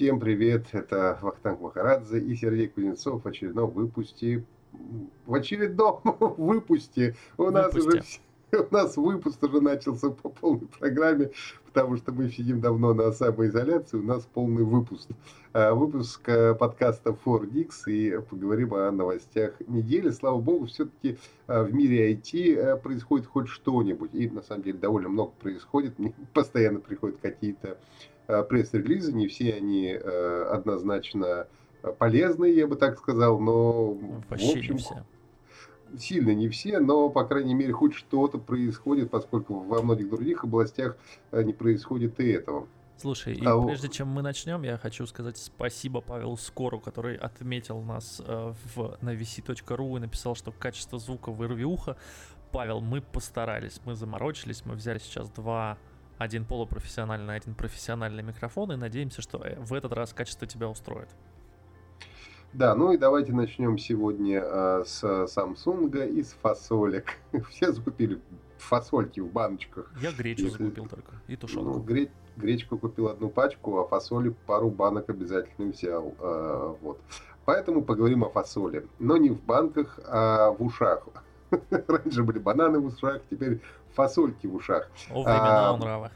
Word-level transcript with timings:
Всем 0.00 0.18
привет, 0.18 0.68
это 0.72 1.18
Вахтанг 1.20 1.60
Махарадзе 1.60 2.20
и 2.20 2.34
Сергей 2.34 2.68
Кузнецов 2.68 3.22
в 3.22 3.28
очередном 3.28 3.68
выпуске. 3.74 4.46
В 5.26 5.34
очередном 5.34 6.00
выпуске 6.38 7.16
у 7.36 7.50
нас 7.50 7.74
уже 7.74 8.02
у 8.52 8.74
нас 8.74 8.96
выпуск 8.96 9.42
уже 9.42 9.60
начался 9.60 10.08
по 10.08 10.30
полной 10.30 10.68
программе, 10.68 11.32
потому 11.66 11.98
что 11.98 12.12
мы 12.12 12.30
сидим 12.30 12.62
давно 12.62 12.94
на 12.94 13.12
самоизоляции, 13.12 13.98
у 13.98 14.02
нас 14.02 14.26
полный 14.32 14.64
выпуск. 14.64 15.10
А, 15.52 15.74
выпуск 15.74 16.26
э, 16.30 16.54
подкаста 16.54 17.10
4Dix 17.10 17.70
и 17.88 18.22
поговорим 18.22 18.72
о 18.72 18.90
новостях 18.90 19.60
недели. 19.66 20.08
Слава 20.08 20.40
богу, 20.40 20.64
все-таки 20.64 21.18
а, 21.46 21.62
в 21.62 21.74
мире 21.74 22.14
IT 22.14 22.56
э, 22.56 22.76
происходит 22.78 23.26
хоть 23.26 23.48
что-нибудь. 23.48 24.14
И 24.14 24.30
на 24.30 24.40
самом 24.40 24.62
деле 24.62 24.78
довольно 24.78 25.10
много 25.10 25.32
происходит. 25.32 25.98
Мне 25.98 26.14
постоянно 26.32 26.80
приходят 26.80 27.18
какие-то 27.20 27.76
Э, 28.19 28.19
пресс-релизы, 28.48 29.12
не 29.12 29.28
все 29.28 29.54
они 29.54 29.88
э, 29.88 30.42
однозначно 30.50 31.46
полезные, 31.98 32.54
я 32.56 32.66
бы 32.66 32.76
так 32.76 32.98
сказал, 32.98 33.38
но 33.40 33.92
Вообще 34.28 34.54
в 34.54 34.58
общем, 34.58 34.74
не 34.74 34.80
все. 34.80 35.04
сильно 35.98 36.34
не 36.34 36.48
все, 36.48 36.78
но, 36.78 37.08
по 37.08 37.24
крайней 37.24 37.54
мере, 37.54 37.72
хоть 37.72 37.94
что-то 37.94 38.38
происходит, 38.38 39.10
поскольку 39.10 39.60
во 39.60 39.82
многих 39.82 40.10
других 40.10 40.44
областях 40.44 40.96
э, 41.30 41.42
не 41.42 41.52
происходит 41.52 42.20
и 42.20 42.28
этого. 42.28 42.66
Слушай, 43.00 43.34
и 43.34 43.44
а 43.46 43.58
прежде 43.58 43.88
чем 43.88 44.08
мы 44.08 44.20
начнем, 44.20 44.62
я 44.62 44.76
хочу 44.76 45.06
сказать 45.06 45.38
спасибо 45.38 46.02
Павелу 46.02 46.36
Скору, 46.36 46.78
который 46.78 47.16
отметил 47.16 47.80
нас 47.80 48.20
э, 48.22 48.52
в, 48.74 48.98
на 49.00 49.14
vc.ru 49.14 49.96
и 49.96 50.00
написал, 50.00 50.34
что 50.34 50.52
качество 50.52 50.98
звука 50.98 51.32
вырви 51.32 51.64
ухо. 51.64 51.96
Павел, 52.52 52.80
мы 52.80 53.00
постарались, 53.00 53.80
мы 53.86 53.94
заморочились, 53.94 54.66
мы 54.66 54.74
взяли 54.74 54.98
сейчас 54.98 55.30
два 55.30 55.78
один 56.20 56.44
полупрофессиональный, 56.44 57.34
один 57.34 57.54
профессиональный 57.54 58.22
микрофон, 58.22 58.70
и 58.72 58.76
надеемся, 58.76 59.22
что 59.22 59.38
э, 59.38 59.58
в 59.58 59.72
этот 59.72 59.94
раз 59.94 60.12
качество 60.12 60.46
тебя 60.46 60.68
устроит. 60.68 61.08
Да, 62.52 62.74
ну 62.74 62.92
и 62.92 62.98
давайте 62.98 63.32
начнем 63.32 63.78
сегодня 63.78 64.42
э, 64.44 64.84
с 64.84 65.02
Samsung 65.02 66.06
и 66.10 66.22
с 66.22 66.32
фасолек. 66.42 67.16
Все 67.50 67.72
закупили 67.72 68.20
фасольки 68.58 69.20
в 69.20 69.32
баночках. 69.32 69.90
Я 70.02 70.12
гречу 70.12 70.44
Если... 70.44 70.58
закупил 70.58 70.88
только 70.88 71.12
и 71.26 71.36
тушенку. 71.36 71.64
Ну, 71.64 71.80
гре... 71.80 72.10
Гречку 72.36 72.76
купил 72.76 73.08
одну 73.08 73.30
пачку, 73.30 73.78
а 73.78 73.88
фасоли 73.88 74.34
пару 74.46 74.68
банок 74.68 75.08
обязательно 75.08 75.72
взял. 75.72 76.14
Э, 76.18 76.74
вот. 76.82 77.00
Поэтому 77.46 77.82
поговорим 77.82 78.24
о 78.24 78.28
фасоле. 78.28 78.86
Но 78.98 79.16
не 79.16 79.30
в 79.30 79.42
банках, 79.42 79.98
а 80.04 80.50
в 80.50 80.62
ушах. 80.62 81.08
Раньше 81.88 82.22
были 82.22 82.38
бананы 82.38 82.78
в 82.78 82.86
ушах, 82.86 83.22
теперь 83.30 83.60
фасольки 83.94 84.46
в 84.46 84.54
ушах. 84.54 84.88
О 85.10 85.22
времена 85.22 86.06
а. 86.06 86.10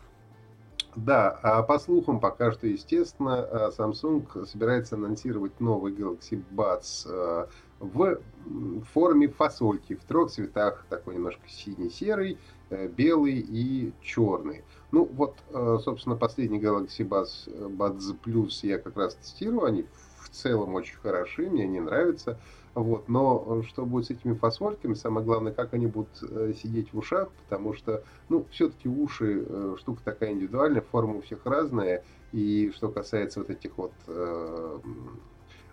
Да, 0.97 1.31
а 1.43 1.63
по 1.63 1.79
слухам 1.79 2.21
пока 2.21 2.53
что, 2.53 2.69
естественно, 2.69 3.43
а, 3.51 3.71
Samsung 3.71 4.47
собирается 4.47 4.95
анонсировать 4.95 5.59
новый 5.59 5.93
Galaxy 5.93 6.43
Buds 6.53 7.09
а, 7.09 7.49
в 7.81 8.19
форме 8.93 9.29
фасольки 9.29 9.95
в 9.97 10.05
трех 10.05 10.31
цветах, 10.31 10.87
такой 10.89 11.17
немножко 11.17 11.43
синий-серый, 11.49 12.39
э, 12.71 12.87
белый 12.89 13.41
и 13.41 13.93
черный. 14.01 14.63
Ну 14.93 15.05
вот, 15.13 15.37
э, 15.51 15.79
собственно, 15.83 16.17
последний 16.17 16.61
Galaxy 16.61 17.07
Buds, 17.07 17.49
Buds 17.77 18.17
Plus 18.25 18.61
я 18.63 18.79
как 18.79 18.97
раз 18.97 19.17
тестирую, 19.17 19.65
они 19.65 19.87
в 20.21 20.31
целом 20.31 20.75
очень 20.75 20.97
хороши, 21.03 21.51
мне 21.51 21.65
они 21.65 21.81
нравятся. 21.81 22.39
Вот. 22.75 23.09
Но 23.09 23.61
э, 23.61 23.63
что 23.69 23.87
будет 23.87 24.07
с 24.07 24.11
этими 24.11 24.35
фасольками, 24.35 24.95
самое 24.95 25.25
главное, 25.25 25.53
как 25.53 25.75
они 25.75 25.87
будут 25.87 26.23
э, 26.23 26.53
сидеть 26.61 26.93
в 26.93 26.99
ушах, 26.99 27.31
потому 27.45 27.73
что, 27.75 28.03
ну, 28.29 28.47
все-таки 28.51 28.89
уши 28.89 29.45
э, 29.47 29.77
штука 29.79 30.03
такая 30.05 30.33
индивидуальная, 30.33 30.81
форма 30.81 31.17
у 31.17 31.23
всех 31.23 31.47
разная, 31.47 32.03
и 32.33 32.73
что 32.75 32.89
касается 32.89 33.41
вот 33.41 33.51
этих 33.51 33.79
вот 33.79 33.93
э, 34.09 34.79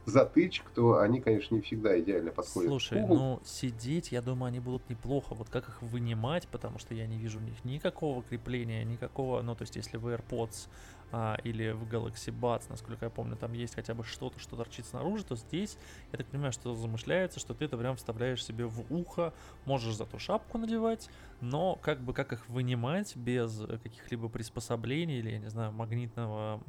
затычек, 0.05 0.65
то 0.75 0.99
они, 0.99 1.21
конечно, 1.21 1.55
не 1.55 1.61
всегда 1.61 1.99
идеально 1.99 2.31
подходят. 2.31 2.69
Слушай, 2.69 3.05
ну 3.07 3.39
сидеть, 3.43 4.11
я 4.11 4.21
думаю, 4.21 4.49
они 4.49 4.59
будут 4.59 4.89
неплохо. 4.89 5.33
Вот 5.33 5.49
как 5.49 5.69
их 5.69 5.81
вынимать, 5.81 6.47
потому 6.47 6.79
что 6.79 6.93
я 6.93 7.07
не 7.07 7.17
вижу 7.17 7.39
в 7.39 7.43
них 7.43 7.63
никакого 7.63 8.23
крепления, 8.23 8.83
никакого, 8.83 9.41
ну 9.41 9.55
то 9.55 9.63
есть 9.63 9.75
если 9.75 9.97
в 9.97 10.07
AirPods 10.07 10.67
а, 11.11 11.37
или 11.43 11.71
в 11.71 11.83
Galaxy 11.83 12.31
Buds, 12.31 12.63
насколько 12.69 13.05
я 13.05 13.09
помню, 13.09 13.35
там 13.35 13.53
есть 13.53 13.75
хотя 13.75 13.93
бы 13.93 14.03
что-то, 14.03 14.39
что 14.39 14.55
торчит 14.55 14.85
снаружи, 14.85 15.23
то 15.23 15.35
здесь, 15.35 15.77
я 16.11 16.17
так 16.17 16.27
понимаю, 16.27 16.51
что 16.51 16.73
замышляется, 16.75 17.39
что 17.39 17.53
ты 17.53 17.65
это 17.65 17.77
прям 17.77 17.95
вставляешь 17.95 18.43
себе 18.43 18.65
в 18.65 18.91
ухо, 18.91 19.33
можешь 19.65 19.95
зато 19.95 20.19
шапку 20.19 20.57
надевать, 20.57 21.09
но 21.41 21.75
как 21.75 22.01
бы 22.01 22.13
как 22.13 22.33
их 22.33 22.47
вынимать 22.49 23.15
без 23.15 23.61
каких-либо 23.83 24.29
приспособлений 24.29 25.19
или, 25.19 25.31
я 25.31 25.39
не 25.39 25.49
знаю, 25.49 25.71
магнитного 25.71 26.61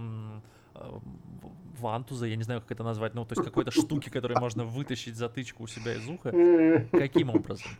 Э, 0.75 0.99
вантуза, 1.79 2.27
я 2.27 2.37
не 2.37 2.45
знаю, 2.45 2.61
как 2.61 2.71
это 2.71 2.85
назвать, 2.85 3.15
ну, 3.15 3.25
то 3.25 3.33
есть 3.33 3.45
какой-то 3.45 3.71
штуки, 3.71 4.09
которой 4.09 4.39
можно 4.39 4.65
вытащить 4.65 5.17
затычку 5.17 5.65
у 5.65 5.67
себя 5.67 5.95
из 5.95 6.07
уха. 6.09 6.31
Каким 6.93 7.31
образом? 7.31 7.73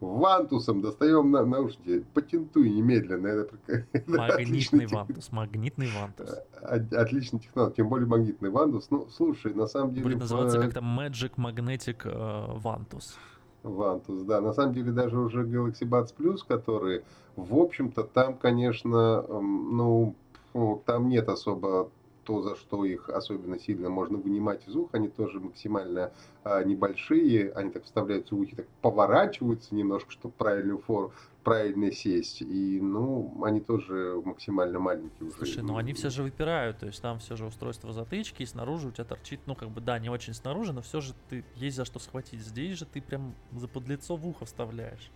Вантусом 0.00 0.80
достаем 0.80 1.30
на 1.30 1.44
наушники. 1.44 2.04
Патентуй 2.14 2.70
немедленно. 2.70 3.26
Это, 3.26 3.56
это 3.92 4.10
магнитный 4.10 4.86
вантус. 4.86 5.32
Магнитный 5.32 5.88
вантус. 5.90 6.36
Отличный 6.62 7.40
технология. 7.40 7.74
Тем 7.76 7.88
более 7.88 8.06
магнитный 8.06 8.50
вантус. 8.50 8.88
Ну, 8.90 9.08
слушай, 9.10 9.52
на 9.54 9.66
самом 9.66 9.94
деле... 9.94 10.04
Будет 10.04 10.20
называться 10.20 10.60
как-то 10.60 10.80
Magic 10.80 11.32
Magnetic 11.36 12.04
uh, 12.04 12.60
Vantus. 12.62 13.14
Вантус, 13.64 14.22
да. 14.22 14.40
На 14.40 14.52
самом 14.52 14.72
деле 14.72 14.92
даже 14.92 15.18
уже 15.18 15.42
Galaxy 15.42 15.82
Buds 15.82 16.14
Plus, 16.16 16.38
который, 16.46 17.02
в 17.34 17.56
общем-то, 17.56 18.04
там, 18.04 18.34
конечно, 18.34 19.22
ну, 19.22 20.14
там 20.86 21.08
нет 21.08 21.28
особо 21.28 21.90
то, 22.28 22.42
за 22.42 22.56
что 22.56 22.84
их 22.84 23.08
особенно 23.08 23.58
сильно 23.58 23.88
можно 23.88 24.18
вынимать 24.18 24.68
из 24.68 24.76
уха, 24.76 24.98
они 24.98 25.08
тоже 25.08 25.40
максимально 25.40 26.12
а, 26.44 26.62
небольшие, 26.62 27.50
они 27.52 27.70
так 27.70 27.84
вставляются 27.84 28.34
в 28.34 28.40
ухи, 28.40 28.54
так 28.54 28.66
поворачиваются 28.82 29.74
немножко, 29.74 30.10
чтобы 30.10 30.34
правильную 30.36 30.78
форму, 30.78 31.12
правильно 31.42 31.90
сесть. 31.90 32.42
И, 32.42 32.80
ну, 32.82 33.42
они 33.42 33.60
тоже 33.60 34.20
максимально 34.22 34.78
маленькие. 34.78 35.30
Слушай, 35.30 35.62
ну 35.62 35.78
они 35.78 35.94
все 35.94 36.10
же 36.10 36.22
выпирают, 36.22 36.80
то 36.80 36.86
есть 36.86 37.00
там 37.00 37.18
все 37.18 37.34
же 37.34 37.46
устройство 37.46 37.94
затычки, 37.94 38.42
и 38.42 38.46
снаружи 38.46 38.88
у 38.88 38.90
тебя 38.90 39.04
торчит, 39.04 39.40
ну, 39.46 39.54
как 39.54 39.70
бы, 39.70 39.80
да, 39.80 39.98
не 39.98 40.10
очень 40.10 40.34
снаружи, 40.34 40.74
но 40.74 40.82
все 40.82 41.00
же 41.00 41.14
ты 41.30 41.46
есть 41.54 41.78
за 41.78 41.86
что 41.86 41.98
схватить. 41.98 42.40
Здесь 42.40 42.76
же 42.76 42.84
ты 42.84 43.00
прям 43.00 43.34
за 43.52 43.68
подлицо 43.68 44.16
в 44.16 44.28
ухо 44.28 44.44
вставляешь. 44.44 45.10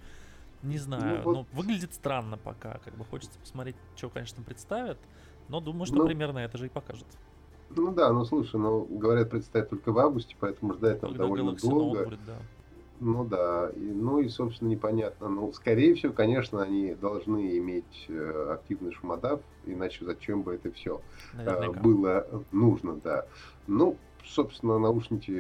Не 0.63 0.79
знаю, 0.79 1.19
ну, 1.19 1.23
вот... 1.25 1.35
ну 1.35 1.47
выглядит 1.53 1.93
странно 1.93 2.39
пока, 2.39 2.79
как 2.79 2.97
бы 2.97 3.05
хочется 3.05 3.39
посмотреть, 3.39 3.77
что, 3.97 4.09
конечно, 4.09 4.43
представят. 4.43 4.97
Но 5.49 5.61
думаю, 5.61 5.87
что 5.87 5.97
ну, 5.97 6.07
примерно 6.07 6.39
это 6.39 6.59
же 6.59 6.67
и 6.67 6.69
покажет. 6.69 7.07
Ну 7.71 7.93
да, 7.93 8.13
ну 8.13 8.25
слушай, 8.25 8.57
ну 8.57 8.85
говорят, 8.85 9.31
представить 9.31 9.71
только 9.71 9.93
в 9.93 9.99
августе, 9.99 10.37
поэтому 10.39 10.75
ждать 10.75 11.01
там 11.01 11.11
Когда 11.11 11.25
довольно 11.25 11.51
Galaxy 11.51 11.69
долго. 11.69 12.05
Будет, 12.05 12.25
да. 12.27 12.37
Ну 13.01 13.25
да, 13.25 13.71
и, 13.75 13.81
ну 13.81 14.21
и, 14.21 14.29
собственно, 14.29 14.69
непонятно. 14.69 15.29
Ну, 15.29 15.53
скорее 15.53 15.95
всего, 15.95 16.13
конечно, 16.13 16.63
они 16.63 16.95
должны 16.95 17.59
иметь 17.59 18.07
э, 18.09 18.53
активный 18.53 18.93
шумодав, 18.93 19.41
иначе 19.67 20.05
зачем 20.05 20.43
бы 20.43 20.55
это 20.55 20.71
все 20.71 21.01
э, 21.35 21.71
было 21.73 22.27
нужно, 22.53 23.01
да. 23.03 23.27
Ну, 23.67 23.97
собственно, 24.25 24.79
наушники 24.79 25.33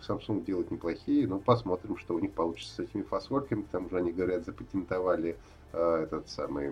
Samsung 0.00 0.44
делают 0.44 0.70
неплохие, 0.70 1.26
но 1.26 1.38
посмотрим, 1.38 1.98
что 1.98 2.14
у 2.14 2.20
них 2.20 2.32
получится 2.32 2.76
с 2.76 2.78
этими 2.78 3.02
фасольками. 3.02 3.62
К 3.62 3.68
тому 3.68 3.90
же 3.90 3.98
они, 3.98 4.12
говорят, 4.12 4.46
запатентовали 4.46 5.30
э, 5.30 5.36
этот 5.76 6.28
самый, 6.28 6.70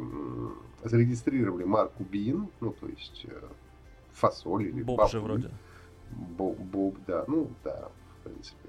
зарегистрировали 0.84 1.64
марку 1.64 2.02
Bean, 2.02 2.48
ну, 2.60 2.72
то 2.72 2.86
есть 2.86 3.26
э, 3.28 3.42
фасоль 4.12 4.64
или 4.68 4.82
Боб 4.82 4.98
баб, 4.98 5.10
же 5.10 5.20
вроде. 5.20 5.50
Боб, 6.10 6.58
Боб, 6.58 6.96
да, 7.06 7.24
ну, 7.28 7.50
да, 7.64 7.90
в 8.20 8.24
принципе, 8.24 8.68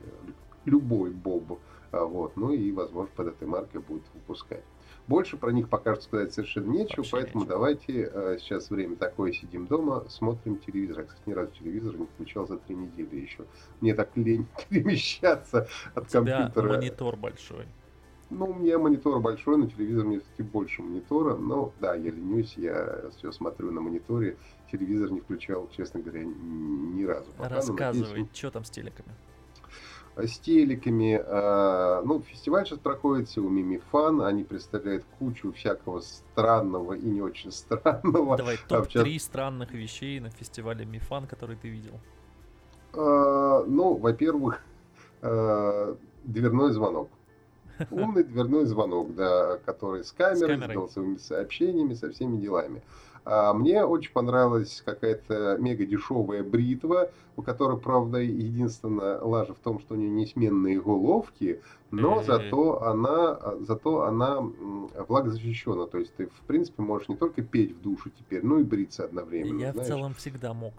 любой 0.65 1.11
Боб, 1.11 1.59
а, 1.91 2.05
вот, 2.05 2.35
ну 2.37 2.51
и, 2.51 2.71
возможно, 2.71 3.11
под 3.15 3.27
этой 3.27 3.47
маркой 3.47 3.81
будут 3.81 4.03
выпускать. 4.13 4.63
Больше 5.07 5.37
про 5.37 5.51
них 5.51 5.69
пока 5.69 5.95
что 5.95 6.03
сказать 6.03 6.33
совершенно 6.33 6.69
нечего, 6.71 6.97
Вообще 6.97 7.11
поэтому 7.13 7.43
нечего. 7.43 7.55
давайте 7.55 8.11
э, 8.13 8.37
сейчас 8.39 8.69
время 8.69 8.95
такое, 8.95 9.31
сидим 9.31 9.65
дома, 9.65 10.05
смотрим 10.07 10.57
телевизор. 10.57 10.99
Я, 10.99 11.05
кстати, 11.05 11.23
ни 11.25 11.33
разу 11.33 11.51
телевизор 11.53 11.97
не 11.97 12.05
включал 12.05 12.45
за 12.45 12.57
три 12.57 12.75
недели 12.75 13.15
еще. 13.15 13.45
Мне 13.81 13.95
так 13.95 14.15
лень 14.15 14.45
перемещаться 14.69 15.67
от 15.95 16.07
У 16.09 16.11
компьютера. 16.11 16.67
монитор 16.67 17.15
большой. 17.15 17.65
Ну, 18.29 18.45
у 18.45 18.53
меня 18.53 18.77
монитор 18.77 19.19
большой, 19.19 19.57
на 19.57 19.67
телевизор 19.67 20.05
мне 20.05 20.19
все-таки 20.19 20.43
больше 20.43 20.83
монитора. 20.83 21.35
Но 21.35 21.73
да, 21.79 21.95
я 21.95 22.11
ленюсь, 22.11 22.53
я 22.57 23.09
все 23.17 23.31
смотрю 23.31 23.71
на 23.71 23.81
мониторе. 23.81 24.37
Телевизор 24.71 25.11
не 25.11 25.19
включал, 25.19 25.67
честно 25.75 25.99
говоря, 25.99 26.23
ни 26.23 27.03
разу. 27.05 27.31
Пока, 27.37 27.55
Рассказывай, 27.55 28.07
надеюсь, 28.07 28.27
что 28.33 28.51
там 28.51 28.63
с 28.63 28.69
телеками? 28.69 29.09
С 30.15 30.37
телеками. 30.37 31.19
Э, 31.25 32.03
ну, 32.05 32.21
фестиваль 32.21 32.67
сейчас 32.67 32.77
проходит 32.77 33.35
у 33.37 33.49
Мимифан. 33.49 34.21
Они 34.21 34.43
представляют 34.43 35.05
кучу 35.17 35.51
всякого 35.53 36.01
странного 36.01 36.93
и 36.93 37.05
не 37.05 37.21
очень 37.21 37.51
странного. 37.51 38.37
Давай, 38.37 38.57
топ-3 38.67 39.15
а, 39.15 39.19
странных 39.19 39.71
вещей 39.71 40.19
на 40.19 40.29
фестивале 40.29 40.85
Мифан, 40.85 41.25
которые 41.25 41.57
ты 41.57 41.69
видел. 41.69 41.99
Э, 42.93 43.63
ну, 43.65 43.95
во-первых, 43.95 44.61
э, 45.21 45.95
дверной 46.25 46.71
звонок. 46.73 47.09
Умный 47.91 48.23
дверной 48.23 48.65
звонок, 48.65 49.15
да, 49.15 49.57
который 49.65 50.03
с 50.03 50.11
камерой, 50.11 50.57
с, 50.57 50.63
с 50.63 50.67
голосовыми 50.67 51.17
сообщениями, 51.17 51.93
со 51.93 52.09
всеми 52.09 52.37
делами. 52.37 52.81
А 53.25 53.53
мне 53.53 53.83
очень 53.83 54.11
понравилась 54.11 54.81
какая-то 54.85 55.57
мега 55.59 55.85
дешевая 55.85 56.43
бритва, 56.43 57.11
у 57.35 57.41
которой, 57.41 57.77
правда, 57.77 58.17
единственная 58.19 59.21
лажа 59.21 59.53
в 59.53 59.59
том, 59.59 59.79
что 59.79 59.93
у 59.93 59.97
нее 59.97 60.09
несменные 60.09 60.79
головки, 60.79 61.61
но 61.91 62.23
зато 62.23 62.81
она, 62.81 63.39
зато 63.67 64.03
она 64.03 64.41
влагозащищена. 65.07 65.87
То 65.87 65.99
есть 65.99 66.15
ты, 66.15 66.27
в 66.27 66.41
принципе, 66.47 66.81
можешь 66.81 67.07
не 67.07 67.17
только 67.17 67.41
петь 67.41 67.73
в 67.75 67.81
душу 67.81 68.09
теперь, 68.09 68.43
но 68.43 68.59
и 68.59 68.63
бриться 68.63 69.05
одновременно. 69.05 69.59
Я 69.59 69.71
знаешь. 69.73 69.87
в 69.87 69.91
целом 69.91 70.13
всегда 70.15 70.53
мог. 70.53 70.73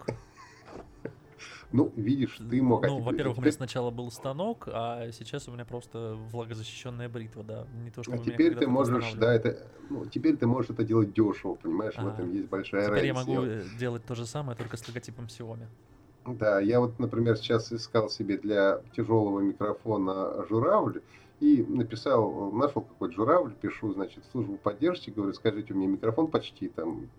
Ну, 1.71 1.91
видишь, 1.95 2.37
ты 2.49 2.61
мог... 2.61 2.85
Ну, 2.85 2.99
во-первых, 2.99 3.37
у 3.37 3.41
меня 3.41 3.51
сначала 3.51 3.91
был 3.91 4.11
станок, 4.11 4.67
а 4.67 5.09
сейчас 5.11 5.47
у 5.47 5.51
меня 5.51 5.65
просто 5.65 6.17
влагозащищенная 6.31 7.07
бритва, 7.07 7.43
да. 7.43 7.67
Не 7.83 7.91
то, 7.91 8.03
что 8.03 8.13
а 8.13 8.17
теперь 8.17 8.55
ты 8.55 8.67
можешь, 8.67 9.13
да, 9.13 9.33
это... 9.33 9.57
Ну, 9.89 10.05
теперь 10.05 10.37
ты 10.37 10.47
можешь 10.47 10.71
это 10.71 10.83
делать 10.83 11.13
дешево, 11.13 11.55
понимаешь? 11.55 11.93
А, 11.97 12.03
в 12.03 12.07
этом 12.09 12.31
есть 12.31 12.47
большая 12.49 12.83
теперь 12.87 13.13
разница. 13.13 13.23
Теперь 13.23 13.35
я 13.35 13.41
могу 13.41 13.77
делать 13.79 14.05
то 14.05 14.15
же 14.15 14.25
самое, 14.25 14.57
только 14.57 14.77
с 14.77 14.87
логотипом 14.87 15.25
Xiaomi. 15.25 15.67
Да, 16.27 16.59
я 16.59 16.79
вот, 16.79 16.99
например, 16.99 17.37
сейчас 17.37 17.71
искал 17.71 18.09
себе 18.09 18.37
для 18.37 18.81
тяжелого 18.95 19.39
микрофона 19.39 20.45
журавль, 20.47 21.01
и 21.41 21.65
написал, 21.67 22.51
нашел 22.51 22.83
какой-то 22.83 23.15
журавль, 23.15 23.53
пишу, 23.55 23.91
значит, 23.93 24.23
в 24.23 24.31
службу 24.31 24.57
поддержки, 24.57 25.09
говорю, 25.09 25.33
скажите, 25.33 25.73
у 25.73 25.77
меня 25.77 25.87
микрофон 25.87 26.27
почти 26.27 26.69
там 26.69 27.09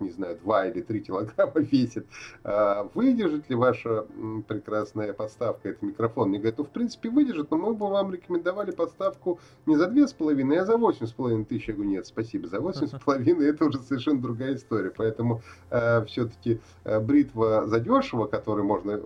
не 0.00 0.10
знаю, 0.10 0.38
2 0.42 0.66
или 0.66 0.80
3 0.82 1.00
килограмма 1.00 1.52
весит. 1.56 2.06
А 2.44 2.88
выдержит 2.94 3.48
ли 3.50 3.56
ваша 3.56 4.06
прекрасная 4.46 5.12
подставка 5.12 5.70
этот 5.70 5.82
микрофон? 5.82 6.28
Мне 6.28 6.38
говорят, 6.38 6.58
ну, 6.58 6.64
в 6.64 6.70
принципе, 6.70 7.10
выдержит, 7.10 7.50
но 7.50 7.56
мы 7.56 7.74
бы 7.74 7.88
вам 7.88 8.12
рекомендовали 8.12 8.70
подставку 8.70 9.38
не 9.66 9.76
за 9.76 9.88
2,5, 9.88 10.56
а 10.56 10.64
за 10.64 10.74
8,5 10.74 11.44
тысяч. 11.44 11.68
Я 11.68 11.74
говорю, 11.74 11.90
нет, 11.90 12.06
спасибо, 12.06 12.48
за 12.48 12.58
8,5 12.58 13.42
это 13.42 13.64
уже 13.64 13.78
совершенно 13.80 14.20
другая 14.20 14.54
история. 14.54 14.90
Поэтому 14.90 15.42
э, 15.70 16.04
все-таки 16.06 16.60
э, 16.84 17.00
бритва 17.00 17.66
задешево, 17.66 18.26
которой 18.26 18.62
можно 18.62 18.98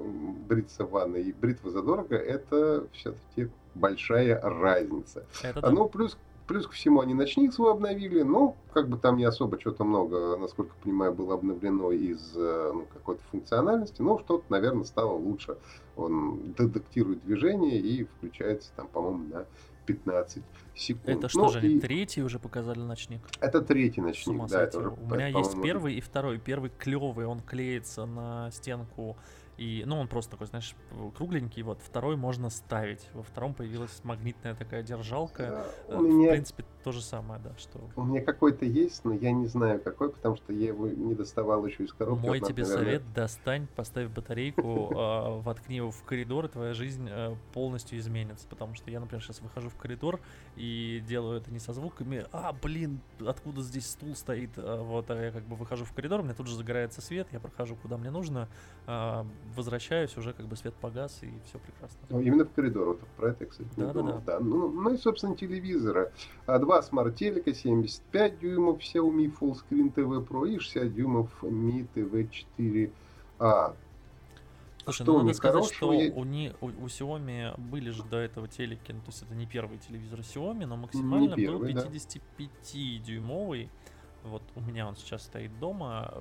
бриться 0.49 0.85
в 0.85 0.91
ванной, 0.91 1.23
и 1.23 1.33
бритва 1.33 1.71
задорого, 1.71 2.17
это 2.17 2.87
все-таки 2.93 3.51
большая 3.75 4.41
разница. 4.41 5.25
Это 5.43 5.61
да. 5.61 5.71
Ну, 5.71 5.89
плюс 5.89 6.17
Плюс 6.47 6.67
ко 6.67 6.73
всему 6.73 7.01
они 7.01 7.15
ночник 7.15 7.53
свой 7.53 7.73
обновили, 7.73 8.23
но 8.23 8.57
как 8.73 8.89
бы 8.89 8.99
там 8.99 9.17
не 9.17 9.25
особо 9.25 9.61
что-то 9.61 9.85
много, 9.85 10.37
насколько 10.37 10.75
понимаю, 10.83 11.13
было 11.13 11.35
обновлено 11.35 11.93
из 11.93 12.33
э, 12.37 12.71
ну, 12.75 12.87
какой-то 12.93 13.23
функциональности, 13.31 14.03
но 14.03 14.19
что-то, 14.19 14.45
наверное, 14.49 14.85
стало 14.85 15.13
лучше. 15.13 15.57
Он 15.97 16.53
детектирует 16.57 17.25
движение 17.25 17.79
и 17.79 18.05
включается 18.05 18.71
там, 18.77 18.89
по-моему, 18.89 19.25
на 19.33 19.47
15 19.87 20.43
секунд. 20.75 21.09
Это 21.09 21.29
что 21.29 21.43
ну, 21.43 21.49
же, 21.49 21.67
и... 21.67 21.81
третий 21.81 22.23
уже 22.23 22.39
показали 22.39 22.79
ночник? 22.81 23.21
Это 23.41 23.61
третий 23.61 24.01
ночник, 24.01 24.47
да. 24.49 24.63
Это 24.63 24.79
уже, 24.79 24.89
У 24.91 25.15
меня 25.15 25.29
есть 25.29 25.61
первый 25.63 25.95
и 25.95 26.01
второй. 26.01 26.39
Первый 26.39 26.71
клевый, 26.71 27.27
он 27.27 27.41
клеится 27.41 28.07
на 28.07 28.51
стенку 28.51 29.17
и, 29.63 29.85
ну, 29.87 30.01
он 30.01 30.09
просто 30.09 30.33
такой, 30.33 30.49
знаешь, 30.49 30.75
кругленький. 31.17 31.63
Вот 31.63 31.81
второй 31.83 32.17
можно 32.17 32.51
ставить. 32.51 33.09
Во 33.15 33.23
втором 33.23 33.55
появилась 33.55 34.03
магнитная 34.03 34.57
такая 34.57 34.83
держалка. 34.83 35.65
Да, 35.89 35.97
у 35.99 36.03
меня... 36.03 36.31
В 36.31 36.33
принципе, 36.33 36.65
то 36.83 36.93
же 36.93 37.03
самое, 37.03 37.41
да. 37.43 37.53
Что... 37.57 37.81
У 37.97 38.05
меня 38.05 38.23
какой-то 38.23 38.65
есть, 38.65 39.05
но 39.05 39.15
я 39.15 39.33
не 39.33 39.47
знаю 39.47 39.81
какой, 39.81 40.11
потому 40.11 40.37
что 40.37 40.53
я 40.53 40.69
его 40.69 40.89
не 40.89 41.15
доставал 41.15 41.65
еще 41.67 41.85
из 41.85 41.93
коробки. 41.93 42.27
Мой 42.27 42.41
тебе 42.41 42.63
наверное... 42.65 42.85
совет, 42.85 43.13
достань, 43.15 43.67
поставь 43.75 44.09
батарейку, 44.11 44.93
а, 44.97 45.41
воткни 45.41 45.77
его 45.77 45.91
в 45.91 46.03
коридор, 46.05 46.47
и 46.47 46.49
твоя 46.49 46.75
жизнь 46.75 47.09
э, 47.09 47.35
полностью 47.53 47.99
изменится. 47.99 48.47
Потому 48.49 48.75
что 48.75 48.91
я, 48.91 49.01
например, 49.01 49.23
сейчас 49.23 49.41
выхожу 49.41 49.69
в 49.71 49.77
коридор 49.77 50.21
и 50.57 51.03
делаю 51.07 51.39
это 51.39 51.51
не 51.51 51.59
со 51.59 51.73
звуками. 51.73 52.27
А, 52.33 52.53
блин, 52.53 53.01
откуда 53.25 53.63
здесь 53.63 53.89
стул 53.89 54.15
стоит? 54.15 54.51
А, 54.57 54.83
вот, 54.83 55.11
а 55.11 55.23
я 55.23 55.31
как 55.31 55.45
бы 55.45 55.57
выхожу 55.57 55.85
в 55.85 55.93
коридор, 55.93 56.21
у 56.21 56.23
меня 56.25 56.35
тут 56.35 56.47
же 56.47 56.57
загорается 56.57 57.01
свет, 57.01 57.29
я 57.33 57.41
прохожу 57.41 57.77
куда 57.77 57.97
мне 57.97 58.11
нужно, 58.11 58.49
возвращаюсь, 59.57 60.17
уже 60.17 60.33
как 60.33 60.47
бы 60.47 60.57
свет 60.57 60.75
погас, 60.75 61.23
и 61.23 61.33
все 61.47 61.59
прекрасно. 61.59 61.99
Ну, 62.11 62.21
именно 62.21 62.45
в 62.45 62.53
коридор, 62.53 62.89
вот 62.89 63.01
про 63.17 63.31
это, 63.31 63.47
кстати, 63.47 63.69
да, 63.77 63.93
да, 63.93 64.03
Да. 64.03 64.23
да. 64.27 64.41
Ну, 64.41 64.69
ну 64.69 64.95
и, 64.95 64.97
собственно, 64.97 65.37
телевизоры. 65.37 66.13
А, 66.47 66.59
два 66.73 66.83
смарт-телека, 66.83 67.53
75 67.53 68.39
дюймов 68.39 68.79
Xiaomi 68.79 69.31
Fullscreen 69.39 69.93
TV 69.93 70.27
Pro 70.27 70.49
и 70.49 70.59
60 70.59 70.95
дюймов 70.95 71.29
Mi 71.43 71.87
TV 71.95 72.29
4a. 73.39 73.77
Слушай, 74.85 75.05
что 75.05 75.13
ну 75.13 75.19
надо 75.19 75.35
сказать, 75.35 75.65
что 75.67 75.93
я... 75.93 76.13
у, 76.15 76.25
не, 76.25 76.55
у, 76.61 76.67
у 76.67 76.87
Xiaomi 76.87 77.61
были 77.61 77.91
же 77.91 78.03
до 78.05 78.17
этого 78.17 78.49
телеки, 78.49 78.93
ну, 78.93 79.01
то 79.01 79.09
есть 79.09 79.23
это 79.23 79.35
не 79.35 79.47
первый 79.47 79.79
телевизор 79.79 80.21
Xiaomi, 80.21 80.65
но 80.65 80.77
максимально 80.77 81.37
первый, 81.37 81.75
был 81.75 81.83
55-дюймовый. 81.83 83.65
Да. 83.65 84.31
Вот 84.31 84.43
у 84.57 84.61
меня 84.61 84.89
он 84.89 84.97
сейчас 84.97 85.25
стоит 85.25 85.57
дома 85.59 86.13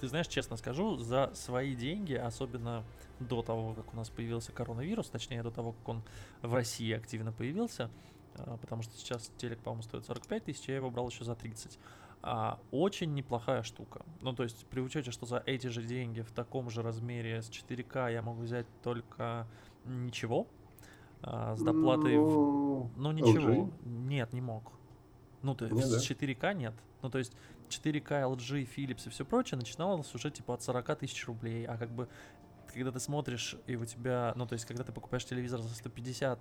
ты 0.00 0.08
знаешь, 0.08 0.26
честно 0.26 0.58
скажу, 0.58 0.96
за 0.96 1.30
свои 1.34 1.74
деньги, 1.74 2.12
особенно 2.12 2.84
до 3.20 3.40
того, 3.40 3.72
как 3.72 3.94
у 3.94 3.96
нас 3.96 4.10
появился 4.10 4.52
коронавирус, 4.52 5.08
точнее 5.08 5.42
до 5.42 5.50
того, 5.50 5.72
как 5.72 5.88
он 5.88 6.02
в 6.42 6.52
России 6.52 6.92
активно 6.92 7.32
появился, 7.32 7.84
а, 7.84 8.13
потому 8.60 8.82
что 8.82 8.96
сейчас 8.96 9.30
телек, 9.36 9.60
по-моему, 9.60 9.82
стоит 9.82 10.04
45 10.06 10.44
тысяч, 10.44 10.68
я 10.68 10.76
его 10.76 10.90
брал 10.90 11.08
еще 11.08 11.24
за 11.24 11.34
30. 11.34 11.78
А, 12.22 12.58
очень 12.70 13.12
неплохая 13.12 13.62
штука. 13.62 14.02
Ну, 14.22 14.32
то 14.32 14.44
есть, 14.44 14.66
при 14.66 14.80
учете, 14.80 15.10
что 15.10 15.26
за 15.26 15.42
эти 15.44 15.66
же 15.66 15.82
деньги 15.82 16.22
в 16.22 16.32
таком 16.32 16.70
же 16.70 16.82
размере 16.82 17.42
с 17.42 17.50
4К 17.50 18.10
я 18.12 18.22
могу 18.22 18.42
взять 18.42 18.66
только 18.82 19.46
ничего, 19.84 20.46
а, 21.22 21.54
с 21.54 21.62
доплатой... 21.62 22.16
Ну, 22.16 22.90
в... 22.94 22.98
ну 22.98 23.12
ничего. 23.12 23.50
LG? 23.50 23.72
Нет, 23.84 24.32
не 24.32 24.40
мог. 24.40 24.72
Ну, 25.42 25.54
то 25.54 25.66
есть, 25.66 25.86
с 25.86 26.10
4К 26.10 26.54
нет. 26.54 26.74
Ну, 27.02 27.10
то 27.10 27.18
есть, 27.18 27.36
4К, 27.68 28.22
LG, 28.22 28.68
Philips 28.74 29.06
и 29.06 29.10
все 29.10 29.26
прочее 29.26 29.58
начиналось 29.58 30.14
уже 30.14 30.30
типа 30.30 30.54
от 30.54 30.62
40 30.62 30.98
тысяч 31.00 31.26
рублей, 31.26 31.66
а 31.66 31.76
как 31.76 31.90
бы 31.90 32.08
когда 32.72 32.90
ты 32.90 33.00
смотришь, 33.00 33.56
и 33.66 33.76
у 33.76 33.84
тебя, 33.84 34.32
ну, 34.36 34.46
то 34.46 34.54
есть, 34.54 34.64
когда 34.64 34.82
ты 34.82 34.92
покупаешь 34.92 35.24
телевизор 35.24 35.60
за 35.60 35.74
150, 35.74 36.40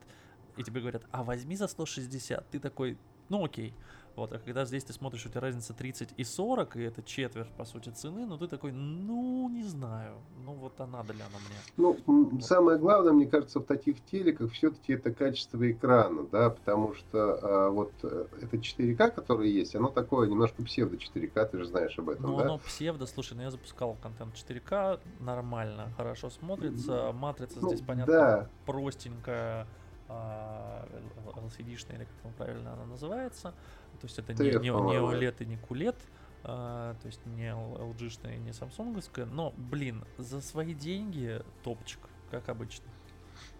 и 0.58 0.64
тебе 0.64 0.82
говорят, 0.82 1.04
а 1.12 1.24
возьми 1.24 1.56
за 1.56 1.68
160, 1.68 2.50
ты 2.50 2.60
такой, 2.60 2.98
ну, 3.30 3.44
окей. 3.44 3.74
Вот, 4.16 4.32
а 4.32 4.38
когда 4.38 4.64
здесь 4.66 4.84
ты 4.84 4.94
смотришь, 4.94 5.26
у 5.26 5.30
тебя 5.30 5.42
разница 5.42 5.74
30 5.74 6.14
и 6.18 6.24
40, 6.24 6.76
и 6.76 6.82
это 6.82 7.02
четверть, 7.02 7.50
по 7.54 7.66
сути, 7.66 7.90
цены, 7.90 8.28
ну 8.28 8.38
ты 8.38 8.48
такой, 8.48 8.72
ну, 8.72 9.50
не 9.50 9.64
знаю, 9.64 10.18
ну 10.46 10.54
вот 10.54 10.80
а 10.80 10.86
надо 10.86 11.14
ли 11.14 11.22
она 11.22 11.40
мне? 11.40 11.58
Ну, 11.78 11.98
вот. 12.06 12.44
самое 12.44 12.78
главное, 12.78 13.12
мне 13.12 13.26
кажется, 13.26 13.60
в 13.60 13.64
таких 13.64 14.06
телеках 14.06 14.52
все-таки 14.52 14.94
это 14.94 15.12
качество 15.12 15.70
экрана, 15.70 16.28
да, 16.32 16.52
потому 16.52 16.94
что 16.94 17.40
а, 17.42 17.70
вот 17.72 17.92
э, 18.04 18.26
это 18.40 18.58
4К, 18.58 19.10
которое 19.10 19.50
есть, 19.50 19.76
оно 19.76 19.88
такое 19.88 20.30
немножко 20.30 20.62
псевдо 20.62 20.96
4К, 20.98 21.50
ты 21.50 21.58
же 21.58 21.66
знаешь 21.66 21.98
об 21.98 22.10
этом, 22.10 22.24
ну, 22.30 22.38
да? 22.38 22.44
оно 22.44 22.58
псевдо, 22.60 23.08
слушай, 23.08 23.34
ну 23.34 23.42
я 23.42 23.50
запускал 23.50 23.98
контент 24.00 24.36
4К, 24.36 25.00
нормально, 25.22 25.92
хорошо 25.98 26.30
смотрится, 26.30 27.12
матрица 27.14 27.60
ну, 27.62 27.70
здесь, 27.70 27.82
понятно, 27.82 28.14
да. 28.14 28.50
простенькая, 28.68 29.68
LCD-шная, 31.36 31.96
или 31.96 32.04
как 32.06 32.16
там 32.22 32.34
правильно 32.34 32.74
она 32.74 32.86
называется. 32.86 33.54
То 34.00 34.08
есть 34.08 34.20
это 34.20 34.34
не, 34.34 34.50
не, 34.50 34.58
не 34.58 34.70
OLED 34.70 35.36
и 35.40 35.46
не 35.46 35.58
QLED, 35.58 35.96
а, 36.44 36.96
то 37.02 37.08
есть 37.08 37.26
не 37.26 37.48
LG-шная, 37.48 38.38
не 38.38 38.52
Samsung, 38.52 39.26
но, 39.26 39.54
блин, 39.56 40.04
за 40.18 40.42
свои 40.42 40.74
деньги 40.74 41.42
топчик, 41.64 42.00
как 42.32 42.50
обычно. 42.50 42.86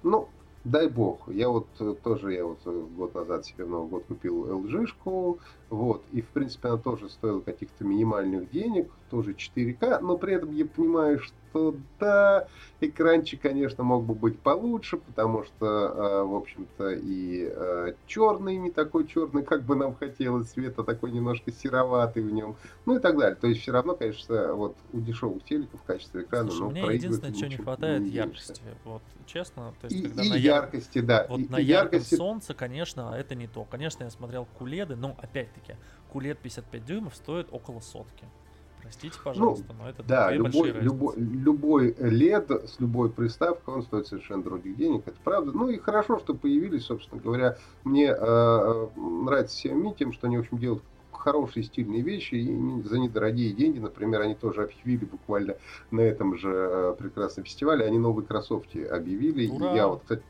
Ну, 0.04 0.28
дай 0.66 0.90
бог. 0.90 1.30
Я 1.30 1.50
вот 1.50 1.68
э, 1.80 1.96
тоже, 2.04 2.34
я 2.34 2.46
вот 2.46 2.60
э, 2.66 2.86
год 2.98 3.16
назад 3.16 3.46
себе 3.46 3.66
в 3.66 3.70
Новый 3.70 3.90
год 3.90 4.06
купил 4.06 4.48
LG-шку, 4.48 5.40
вот, 5.70 6.04
и 6.12 6.22
в 6.22 6.28
принципе 6.30 6.70
она 6.70 6.78
тоже 6.78 7.10
стоила 7.10 7.40
каких-то 7.40 7.86
минимальных 7.86 8.50
денег, 8.52 8.92
тоже 9.14 9.34
4К, 9.34 10.00
но 10.02 10.18
при 10.18 10.34
этом 10.34 10.52
я 10.56 10.66
понимаю, 10.66 11.20
что 11.20 11.76
да, 12.00 12.48
экранчик, 12.82 13.42
конечно, 13.42 13.84
мог 13.84 14.04
бы 14.06 14.16
быть 14.16 14.40
получше, 14.40 14.98
потому 14.98 15.44
что, 15.44 15.68
э, 15.68 16.24
в 16.24 16.36
общем-то, 16.36 16.90
и 16.94 17.48
э, 17.48 17.94
черный 18.08 18.58
не 18.58 18.72
такой 18.72 19.06
черный, 19.06 19.44
как 19.44 19.62
бы 19.62 19.76
нам 19.76 19.94
хотелось, 19.94 20.48
цвета 20.48 20.84
такой 20.84 21.12
немножко 21.12 21.52
сероватый 21.52 22.24
в 22.24 22.34
нем, 22.34 22.56
ну 22.88 22.96
и 22.96 23.00
так 23.00 23.16
далее. 23.16 23.36
То 23.36 23.46
есть 23.46 23.62
все 23.62 23.72
равно, 23.72 23.94
конечно, 23.94 24.56
вот 24.56 24.76
у 24.92 25.00
дешевых 25.00 25.44
телеков 25.44 25.80
в 25.80 25.84
качестве 25.84 26.24
экрана, 26.24 26.50
Слушай, 26.50 26.64
ну, 26.64 26.72
мне 26.72 26.96
единственное, 26.96 27.36
что 27.36 27.48
не 27.50 27.58
хватает, 27.58 28.02
не 28.02 28.10
яркости. 28.10 28.64
Вот, 28.84 29.04
честно. 29.28 29.76
То 29.80 29.86
есть, 29.86 29.96
и, 29.96 30.08
когда 30.08 30.24
и 30.24 30.30
на 30.30 30.36
яркости, 30.36 31.02
да. 31.02 31.28
Вот 31.30 31.40
и, 31.40 31.48
на 31.50 31.58
и 31.58 31.66
ярком 31.66 31.94
яркости... 31.94 32.16
солнце, 32.16 32.56
конечно, 32.56 33.14
это 33.16 33.36
не 33.36 33.46
то. 33.46 33.64
Конечно, 33.66 34.06
я 34.06 34.10
смотрел 34.10 34.48
куледы, 34.58 34.96
но 34.96 35.16
опять-таки, 35.22 35.76
кулет 36.12 36.40
55 36.40 36.84
дюймов 36.84 37.16
стоит 37.16 37.50
около 37.52 37.80
сотки. 37.80 38.26
Простите, 38.84 39.16
ну, 39.18 39.24
пожалуйста, 39.24 39.66
ну, 39.70 39.84
но 39.84 39.90
это 39.90 40.04
да, 40.04 40.32
любой, 40.32 40.72
любой, 40.72 41.16
любой 41.18 41.92
LED 41.92 42.68
с 42.68 42.80
любой 42.80 43.10
приставкой, 43.10 43.76
он 43.76 43.84
стоит 43.84 44.08
совершенно 44.08 44.44
других 44.44 44.76
денег, 44.76 45.08
это 45.08 45.18
правда. 45.24 45.54
Ну 45.54 45.70
и 45.70 45.78
хорошо, 45.78 46.20
что 46.20 46.34
появились, 46.34 46.86
собственно 46.86 47.22
говоря. 47.22 47.58
Мне 47.86 48.08
э, 48.08 48.16
э 48.18 48.88
нравится 48.98 49.68
Xiaomi 49.68 49.96
тем, 49.98 50.12
что 50.12 50.28
они, 50.28 50.38
в 50.38 50.42
общем, 50.42 50.58
делают 50.58 50.84
хорошие 51.14 51.64
стильные 51.64 52.02
вещи 52.02 52.36
и 52.36 52.84
за 52.84 53.00
недорогие 53.00 53.54
деньги. 53.54 53.80
Например, 53.80 54.22
они 54.22 54.36
тоже 54.36 54.64
объявили 54.64 55.06
буквально 55.06 55.56
на 55.90 56.02
этом 56.02 56.38
же 56.38 56.52
э, 56.52 56.96
прекрасном 57.00 57.46
фестивале, 57.46 57.86
они 57.86 57.98
новые 57.98 58.26
кроссовки 58.26 58.80
объявили. 58.80 59.48
Ура! 59.48 59.72
И 59.72 59.76
я 59.76 59.88
вот, 59.88 60.02
кстати, 60.02 60.24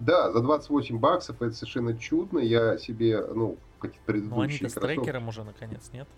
да, 0.00 0.32
за 0.32 0.40
28 0.40 0.98
баксов 0.98 1.42
это 1.42 1.52
совершенно 1.52 1.96
чудно. 1.96 2.38
Я 2.38 2.78
себе, 2.78 3.22
ну, 3.34 3.58
какие-то 3.78 4.06
предыдущие 4.06 4.36
Ну, 4.36 4.42
они-то 4.42 4.68
с 4.68 4.74
трекером 4.74 5.28
уже, 5.28 5.44
наконец, 5.44 5.90
нет? 5.92 6.08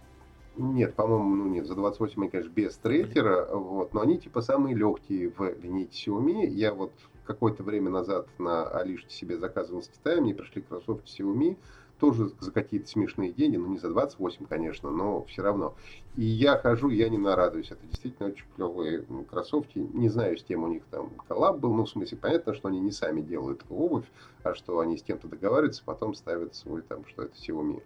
Нет, 0.57 0.95
по-моему, 0.95 1.37
ну 1.37 1.47
нет, 1.47 1.67
за 1.67 1.75
28 1.75 2.21
они, 2.21 2.31
конечно, 2.31 2.53
без 2.53 2.77
трекера, 2.77 3.47
вот, 3.55 3.95
но 3.95 4.01
они 4.01 4.19
типа 4.19 4.41
самые 4.41 4.75
легкие 4.75 5.31
в 5.31 5.41
линейке 5.63 6.11
Xiaomi. 6.11 6.47
Я 6.47 6.75
вот 6.75 6.93
какое-то 7.25 7.63
время 7.63 7.91
назад 7.91 8.27
на 8.39 8.69
Алиште 8.69 9.15
себе 9.15 9.39
заказывал 9.39 9.83
с 9.83 9.89
Китая, 9.89 10.21
мне 10.21 10.35
пришли 10.35 10.63
кроссовки 10.63 11.07
Xiaomi, 11.07 11.57
тоже 12.01 12.31
за 12.41 12.51
какие-то 12.51 12.89
смешные 12.89 13.31
деньги, 13.31 13.57
ну 13.57 13.69
не 13.69 13.79
за 13.79 13.91
28, 13.91 14.47
конечно, 14.47 14.91
но 14.91 15.23
все 15.25 15.43
равно. 15.43 15.75
И 16.17 16.25
я 16.25 16.57
хожу, 16.57 16.89
я 16.89 17.09
не 17.09 17.19
нарадуюсь. 17.19 17.71
Это 17.71 17.87
действительно 17.87 18.31
очень 18.31 18.47
клевые 18.57 19.05
кроссовки. 19.31 19.79
Не 19.79 20.09
знаю, 20.09 20.37
с 20.39 20.43
кем 20.43 20.65
у 20.65 20.69
них 20.69 20.83
там 20.91 21.11
коллаб 21.29 21.59
был. 21.59 21.75
Ну, 21.75 21.85
в 21.85 21.91
смысле, 21.91 22.17
понятно, 22.17 22.55
что 22.55 22.69
они 22.69 22.81
не 22.81 22.91
сами 22.91 23.21
делают 23.21 23.65
обувь, 23.69 24.07
а 24.43 24.55
что 24.55 24.81
они 24.81 24.97
с 24.97 25.03
кем-то 25.03 25.29
договариваются, 25.29 25.83
потом 25.85 26.15
ставят 26.15 26.55
свой 26.55 26.83
там, 26.83 27.05
что 27.07 27.25
это 27.25 27.35
Xiaomi. 27.37 27.83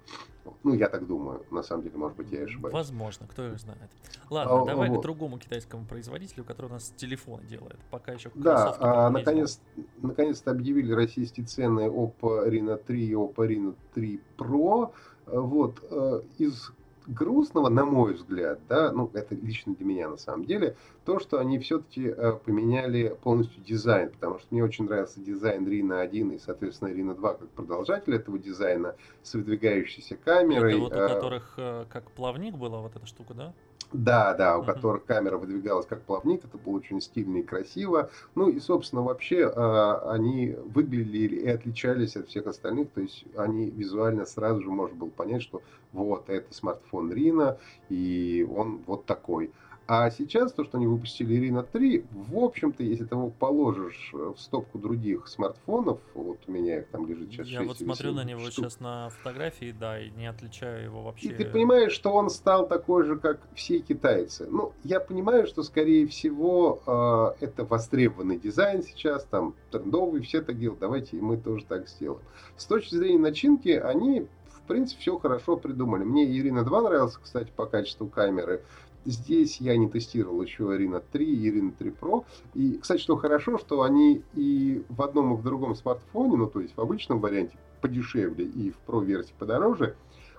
Ну, 0.63 0.75
я 0.75 0.89
так 0.89 1.07
думаю. 1.07 1.45
На 1.51 1.63
самом 1.63 1.83
деле, 1.83 1.97
может 1.97 2.17
быть, 2.17 2.31
я 2.31 2.43
ошибаюсь. 2.43 2.73
Возможно, 2.73 3.27
кто 3.27 3.47
их 3.47 3.59
знает. 3.59 3.91
Ладно, 4.31 4.63
а, 4.63 4.67
давай 4.67 4.91
вот. 4.91 4.99
к 4.99 5.03
другому 5.03 5.39
китайскому 5.39 5.85
производителю, 5.85 6.45
который 6.45 6.67
у 6.67 6.71
нас 6.71 6.93
телефоны 6.97 7.45
делает. 7.45 7.79
Пока 7.91 8.13
еще 8.13 8.31
Да, 8.35 8.77
а, 8.79 9.11
наконец, 9.11 9.61
наконец-то 10.03 10.51
объявили 10.51 10.93
российские 10.93 11.47
цены 11.47 11.89
Oppo 11.89 12.47
Reno 12.49 12.77
3 12.77 13.07
и 13.07 13.13
Oppo 13.13 13.47
Reno 13.47 13.75
3 13.95 14.21
Pro. 14.39 14.93
Вот, 15.27 15.83
э, 15.91 16.21
из 16.39 16.73
грустного, 17.07 17.69
на 17.69 17.85
мой 17.85 18.15
взгляд, 18.15 18.61
да, 18.69 18.93
ну, 18.93 19.11
это 19.13 19.35
лично 19.35 19.75
для 19.75 19.85
меня 19.85 20.09
на 20.09 20.17
самом 20.17 20.45
деле, 20.45 20.77
то, 21.05 21.19
что 21.19 21.39
они 21.39 21.59
все-таки 21.59 22.07
э, 22.07 22.33
поменяли 22.33 23.17
полностью 23.23 23.63
дизайн, 23.63 24.11
потому 24.11 24.39
что 24.39 24.49
мне 24.51 24.65
очень 24.65 24.85
нравился 24.85 25.21
дизайн 25.21 25.69
Рина 25.69 26.01
1 26.01 26.33
и, 26.33 26.39
соответственно, 26.39 26.89
Рина 26.89 27.15
2 27.15 27.35
как 27.35 27.49
продолжатель 27.51 28.15
этого 28.15 28.39
дизайна 28.39 28.95
с 29.23 29.35
выдвигающейся 29.35 30.17
камерой. 30.17 30.73
Это 30.73 30.81
вот 30.81 30.93
у 30.93 30.97
э, 30.97 31.09
которых 31.09 31.55
э, 31.57 31.85
как 31.91 32.11
плавник 32.13 32.57
была 32.57 32.81
вот 32.81 32.97
эта 32.97 33.07
штука, 33.07 33.35
да? 33.35 33.55
Да, 33.95 34.35
да, 34.35 34.59
у 34.59 34.63
uh-huh. 34.63 34.67
которых 34.67 35.05
камера 35.05 35.37
выдвигалась 35.37 35.87
как 35.87 36.03
плавник, 36.03 36.45
это 36.45 36.59
было 36.59 36.79
очень 36.79 37.01
стильно 37.01 37.37
и 37.37 37.43
красиво. 37.45 38.11
Ну 38.35 38.49
и, 38.49 38.59
собственно, 38.59 39.03
вообще 39.03 39.43
э, 39.43 39.99
они 40.09 40.57
выглядели 40.65 41.37
и 41.37 41.49
отличались 41.49 42.17
от 42.17 42.29
всех 42.29 42.49
остальных, 42.49 42.91
то 42.91 43.01
есть 43.01 43.25
они 43.37 43.71
визуально 43.71 44.27
сразу 44.27 44.63
же 44.63 44.69
можно 44.69 44.97
было 44.97 45.11
понять, 45.11 45.43
что 45.43 45.63
вот 45.93 46.29
это 46.29 46.53
смартфон 46.53 47.13
Рина, 47.13 47.57
и 47.89 48.45
он 48.53 48.81
вот 48.85 49.07
такой. 49.07 49.53
А 49.87 50.11
сейчас 50.11 50.53
то, 50.53 50.65
что 50.65 50.79
они 50.79 50.87
выпустили 50.87 51.35
Ирина 51.35 51.63
3, 51.63 52.07
в 52.11 52.39
общем-то, 52.39 52.83
если 52.83 53.05
ты 53.05 53.15
его 53.15 53.29
положишь 53.29 54.11
э, 54.15 54.33
в 54.35 54.41
стопку 54.41 54.79
других 54.79 55.29
смартфонов, 55.29 56.01
вот 56.15 56.39
у 56.47 56.53
меня 56.53 56.79
их 56.79 56.89
там 56.89 57.07
лежит 57.07 57.31
сейчас 57.31 57.49
Я 57.49 57.63
вот 57.63 57.77
смотрю 57.77 58.13
на 58.13 58.25
него 58.25 58.41
штук. 58.41 58.53
сейчас 58.53 58.81
на 58.81 59.11
фотографии, 59.11 59.75
да, 59.79 60.01
и 60.01 60.11
не 60.11 60.27
отличаю 60.27 60.85
его 60.85 61.03
вообще. 61.03 61.29
И 61.29 61.35
ты 61.35 61.45
понимаешь, 61.45 61.93
что 61.93 62.13
он 62.13 62.31
стал 62.31 62.67
такой 62.67 63.05
же, 63.05 63.19
как 63.19 63.41
все 63.55 63.81
китайцы. 63.81 64.47
Ну, 64.51 64.73
я 64.85 65.01
понимаю, 65.01 65.47
что, 65.47 65.63
скорее 65.63 66.07
всего, 66.07 67.35
э, 67.39 67.45
это 67.45 67.67
востребованный 67.67 68.39
дизайн 68.39 68.83
сейчас, 68.83 69.25
там, 69.25 69.55
трендовый, 69.71 70.23
все 70.23 70.41
так 70.41 70.59
делают, 70.59 70.81
давайте 70.81 71.19
и 71.19 71.21
мы 71.21 71.37
тоже 71.37 71.67
так 71.67 71.89
сделаем. 71.89 72.23
С 72.57 72.65
точки 72.65 72.95
зрения 72.95 73.19
начинки, 73.19 73.69
они 73.69 74.29
в 74.65 74.67
принципе, 74.67 75.01
все 75.03 75.19
хорошо 75.19 75.59
придумали. 75.59 76.05
Мне 76.05 76.25
Ирина 76.25 76.65
2 76.65 76.81
нравился, 76.81 77.19
кстати, 77.23 77.53
по 77.55 77.67
качеству 77.67 78.07
камеры. 78.07 78.63
Здесь 79.05 79.61
я 79.61 79.77
не 79.77 79.89
тестировал 79.89 80.41
еще 80.43 80.65
Arena 80.65 81.03
3 81.13 81.27
и 81.27 81.51
Arena 81.51 81.73
3 81.77 81.91
Pro. 81.91 82.25
И, 82.55 82.79
кстати, 82.79 83.01
что 83.01 83.17
хорошо, 83.17 83.59
что 83.59 83.83
они 83.83 84.23
и 84.35 84.85
в 84.89 85.03
одном 85.03 85.35
и 85.35 85.37
в 85.37 85.43
другом 85.43 85.75
смартфоне, 85.75 86.37
ну 86.37 86.47
то 86.47 86.61
есть 86.61 86.77
в 86.77 86.81
обычном 86.81 87.21
варианте 87.21 87.57
подешевле 87.81 88.47
и 88.47 88.71
в 88.71 88.77
Pro 88.87 89.05
версии 89.05 89.35
подороже, 89.39 89.97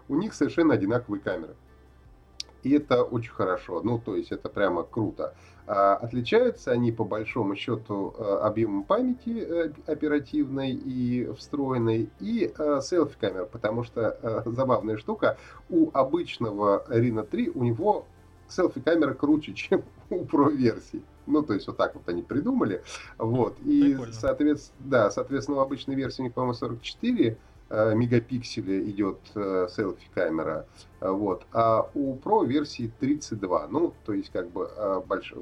у 0.07 0.15
них 0.15 0.33
совершенно 0.33 0.73
одинаковые 0.73 1.21
камеры. 1.21 1.55
И 2.63 2.71
это 2.71 3.03
очень 3.03 3.31
хорошо. 3.31 3.81
Ну, 3.83 3.99
то 4.03 4.15
есть 4.15 4.31
это 4.31 4.49
прямо 4.49 4.81
круто. 4.81 5.35
А, 5.67 5.95
отличаются 5.95 6.71
они 6.71 6.91
по 6.91 7.03
большому 7.03 7.55
счету 7.55 8.15
а, 8.17 8.47
объемом 8.47 8.83
памяти 8.83 9.45
а, 9.47 9.91
оперативной 9.91 10.71
и 10.71 11.31
встроенной 11.37 12.09
и 12.19 12.51
а, 12.57 12.81
селфи-камер, 12.81 13.45
потому 13.45 13.83
что 13.83 14.43
забавная 14.47 14.97
штука, 14.97 15.37
у 15.69 15.91
обычного 15.93 16.83
Reno 16.89 17.23
3 17.23 17.51
у 17.51 17.63
него 17.63 18.07
селфи-камера 18.47 19.13
круче, 19.13 19.53
чем 19.55 19.83
у 20.09 20.23
Pro-версии. 20.23 21.01
Ну, 21.27 21.41
то 21.41 21.53
есть 21.53 21.67
вот 21.67 21.77
так 21.77 21.95
вот 21.95 22.07
они 22.07 22.21
придумали. 22.21 22.83
Вот. 23.17 23.57
И, 23.65 23.97
соответственно, 24.11 24.77
да, 24.79 25.11
соответственно, 25.11 25.57
в 25.57 25.61
обычной 25.61 25.95
версии 25.95 26.21
у 26.21 26.25
них, 26.25 26.33
по-моему, 26.33 26.53
44 26.53 27.37
э, 27.69 27.95
мегапикселя 27.95 28.79
идет 28.89 29.17
э, 29.33 29.67
селфи-камера. 29.75 30.67
Вот. 31.01 31.45
А 31.51 31.89
у 31.95 32.15
Pro 32.15 32.45
версии 32.45 32.91
32. 32.99 33.67
Ну, 33.69 33.93
то 34.05 34.13
есть, 34.13 34.31
как 34.31 34.51
бы 34.51 34.69
э, 34.75 35.01
больш... 35.07 35.33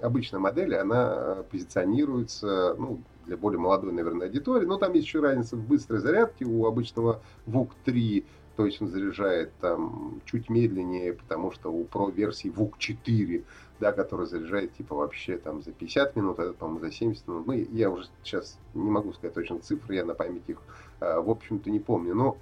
обычная 0.00 0.40
модель, 0.40 0.74
она 0.76 1.14
э, 1.16 1.44
позиционируется, 1.50 2.74
ну, 2.78 3.00
для 3.26 3.36
более 3.36 3.60
молодой, 3.60 3.92
наверное, 3.92 4.26
аудитории. 4.26 4.66
Но 4.66 4.76
там 4.76 4.92
есть 4.92 5.06
еще 5.06 5.20
разница 5.20 5.56
в 5.56 5.66
быстрой 5.66 6.00
зарядке. 6.00 6.44
У 6.44 6.66
обычного 6.66 7.22
VOOC 7.46 7.70
3 7.84 8.26
то 8.56 8.66
есть 8.66 8.82
он 8.82 8.88
заряжает 8.88 9.52
там 9.60 10.20
чуть 10.26 10.50
медленнее, 10.50 11.14
потому 11.14 11.52
что 11.52 11.72
у 11.72 11.84
Pro 11.84 12.12
версии 12.12 12.50
VOOC 12.50 12.74
4, 12.78 13.44
да, 13.80 13.92
который 13.92 14.26
заряжает 14.26 14.74
типа 14.74 14.94
вообще 14.94 15.38
там 15.38 15.62
за 15.62 15.72
50 15.72 16.16
минут, 16.16 16.38
а 16.38 16.42
этот, 16.42 16.56
по-моему, 16.56 16.80
за 16.80 16.92
70 16.92 17.28
минут. 17.28 17.46
Ну, 17.46 17.52
я 17.52 17.90
уже 17.90 18.06
сейчас 18.22 18.58
не 18.74 18.90
могу 18.90 19.12
сказать 19.12 19.34
точно 19.34 19.58
цифры, 19.60 19.94
я 19.94 20.04
на 20.04 20.14
память 20.14 20.48
их, 20.48 20.58
а, 21.00 21.20
в 21.20 21.30
общем-то, 21.30 21.70
не 21.70 21.80
помню. 21.80 22.14
Но 22.14 22.36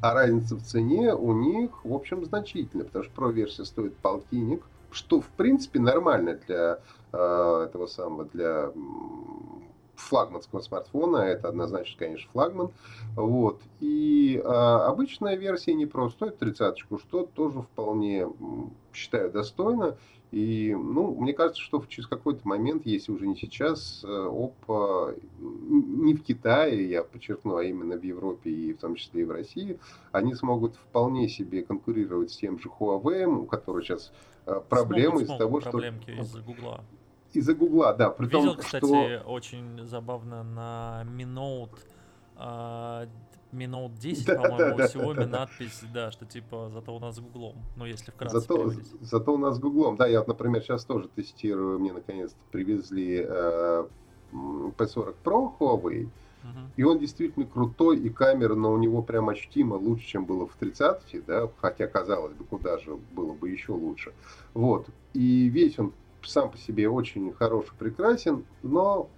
а 0.00 0.14
разница 0.14 0.56
в 0.56 0.62
цене 0.62 1.14
у 1.14 1.32
них, 1.32 1.84
в 1.84 1.92
общем, 1.92 2.24
значительная, 2.24 2.86
потому 2.86 3.04
что 3.04 3.22
Pro 3.22 3.32
версия 3.32 3.64
стоит 3.64 3.96
полтинник, 3.96 4.62
что, 4.90 5.20
в 5.20 5.28
принципе, 5.28 5.78
нормально 5.78 6.38
для 6.46 6.80
э, 7.12 7.66
этого 7.66 7.86
самого, 7.86 8.24
для 8.26 8.72
флагманского 10.00 10.60
смартфона. 10.60 11.18
Это 11.18 11.48
однозначно, 11.48 11.98
конечно, 11.98 12.30
флагман. 12.32 12.70
Вот. 13.16 13.60
И 13.80 14.40
а, 14.44 14.86
обычная 14.86 15.36
версия 15.36 15.74
не 15.74 15.86
просто 15.86 16.26
стоит 16.26 16.38
тридцаточку, 16.38 16.98
что 16.98 17.24
тоже 17.24 17.62
вполне 17.62 18.26
считаю 18.92 19.30
достойно. 19.30 19.96
И, 20.30 20.76
ну, 20.78 21.14
мне 21.16 21.32
кажется, 21.32 21.60
что 21.60 21.84
через 21.88 22.06
какой-то 22.06 22.46
момент, 22.46 22.86
если 22.86 23.10
уже 23.10 23.26
не 23.26 23.34
сейчас, 23.34 24.04
э, 24.04 25.14
не 25.40 26.14
в 26.14 26.22
Китае, 26.22 26.88
я 26.88 27.02
подчеркну, 27.02 27.56
а 27.56 27.64
именно 27.64 27.96
в 27.96 28.04
Европе 28.04 28.48
и 28.48 28.72
в 28.72 28.78
том 28.78 28.94
числе 28.94 29.22
и 29.22 29.24
в 29.24 29.32
России, 29.32 29.80
они 30.12 30.34
смогут 30.34 30.76
вполне 30.76 31.28
себе 31.28 31.62
конкурировать 31.62 32.30
с 32.30 32.36
тем 32.36 32.60
же 32.60 32.68
Huawei, 32.68 33.24
у 33.26 33.44
которого 33.44 33.82
сейчас 33.82 34.12
э, 34.46 34.60
проблемы 34.68 35.22
из-за 35.22 35.36
того, 35.36 35.60
что... 35.60 35.70
Проблемки 35.72 36.10
из-за 36.10 36.40
Гугла 36.42 36.84
из-за 37.32 37.54
Гугла, 37.54 37.94
да. 37.94 38.10
При 38.10 38.26
Видел, 38.26 38.44
том, 38.44 38.56
кстати, 38.56 38.84
что... 38.84 39.22
очень 39.26 39.84
забавно 39.86 40.42
на 40.42 41.04
Миноут 41.04 41.70
uh, 42.36 43.08
Миноут 43.52 43.94
10, 43.94 44.26
да, 44.26 44.34
по-моему, 44.36 44.76
да, 44.76 44.84
у 44.84 44.88
Xiaomi 44.88 45.14
да, 45.14 45.26
надпись, 45.26 45.82
да, 45.92 46.10
что 46.10 46.24
типа 46.24 46.70
зато 46.72 46.94
у 46.94 47.00
нас 47.00 47.16
с 47.16 47.20
Гуглом. 47.20 47.56
Ну, 47.76 47.84
если 47.84 48.10
вкратце 48.10 48.40
зато, 48.40 48.72
зато 49.00 49.34
у 49.34 49.38
нас 49.38 49.56
с 49.56 49.58
Гуглом. 49.58 49.96
Да, 49.96 50.06
я 50.06 50.20
вот, 50.20 50.28
например, 50.28 50.62
сейчас 50.62 50.84
тоже 50.84 51.08
тестирую. 51.08 51.80
Мне 51.80 51.92
наконец-то 51.92 52.38
привезли 52.52 53.24
э, 53.26 53.84
P40 54.32 55.16
Pro 55.24 55.52
Huawei. 55.58 56.08
Uh-huh. 56.42 56.68
И 56.76 56.84
он 56.84 56.98
действительно 56.98 57.44
крутой, 57.44 57.98
и 57.98 58.08
камера 58.08 58.54
но 58.54 58.72
у 58.72 58.78
него 58.78 59.02
прям 59.02 59.28
ощутимо 59.28 59.74
лучше, 59.74 60.06
чем 60.06 60.24
было 60.24 60.46
в 60.46 60.54
30 60.54 61.26
да, 61.26 61.50
хотя, 61.60 61.86
казалось 61.86 62.32
бы, 62.32 62.44
куда 62.44 62.78
же 62.78 62.96
было 63.12 63.34
бы 63.34 63.50
еще 63.50 63.72
лучше. 63.72 64.14
Вот. 64.54 64.86
И 65.12 65.48
весь 65.48 65.78
он 65.78 65.92
сам 66.24 66.50
по 66.50 66.58
себе 66.58 66.88
очень 66.88 67.32
хорош 67.32 67.66
и 67.66 67.78
прекрасен, 67.78 68.44
но 68.62 69.08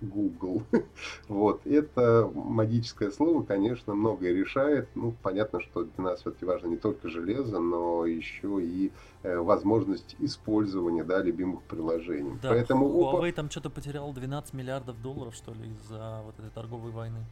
Google. 0.00 0.62
вот. 1.28 1.66
Это 1.66 2.30
магическое 2.34 3.10
слово, 3.10 3.42
конечно, 3.42 3.94
многое 3.94 4.32
решает. 4.32 4.88
Ну, 4.94 5.14
понятно, 5.22 5.60
что 5.60 5.84
для 5.84 6.04
нас 6.04 6.20
все-таки 6.20 6.44
важно 6.44 6.68
не 6.68 6.76
только 6.76 7.08
железо, 7.08 7.58
но 7.58 8.06
еще 8.06 8.62
и 8.62 8.92
э, 9.22 9.36
возможность 9.38 10.16
использования, 10.18 11.04
да, 11.04 11.22
любимых 11.22 11.62
приложений. 11.62 12.38
Да, 12.42 12.50
Поэтому 12.50 12.88
Huawei 12.88 13.32
там 13.32 13.50
что-то 13.50 13.70
потерял 13.70 14.12
12 14.12 14.54
миллиардов 14.54 15.00
долларов, 15.02 15.34
что 15.34 15.52
ли, 15.52 15.68
из-за 15.70 16.22
вот 16.24 16.38
этой 16.38 16.50
торговой 16.50 16.92
войны. 16.92 17.24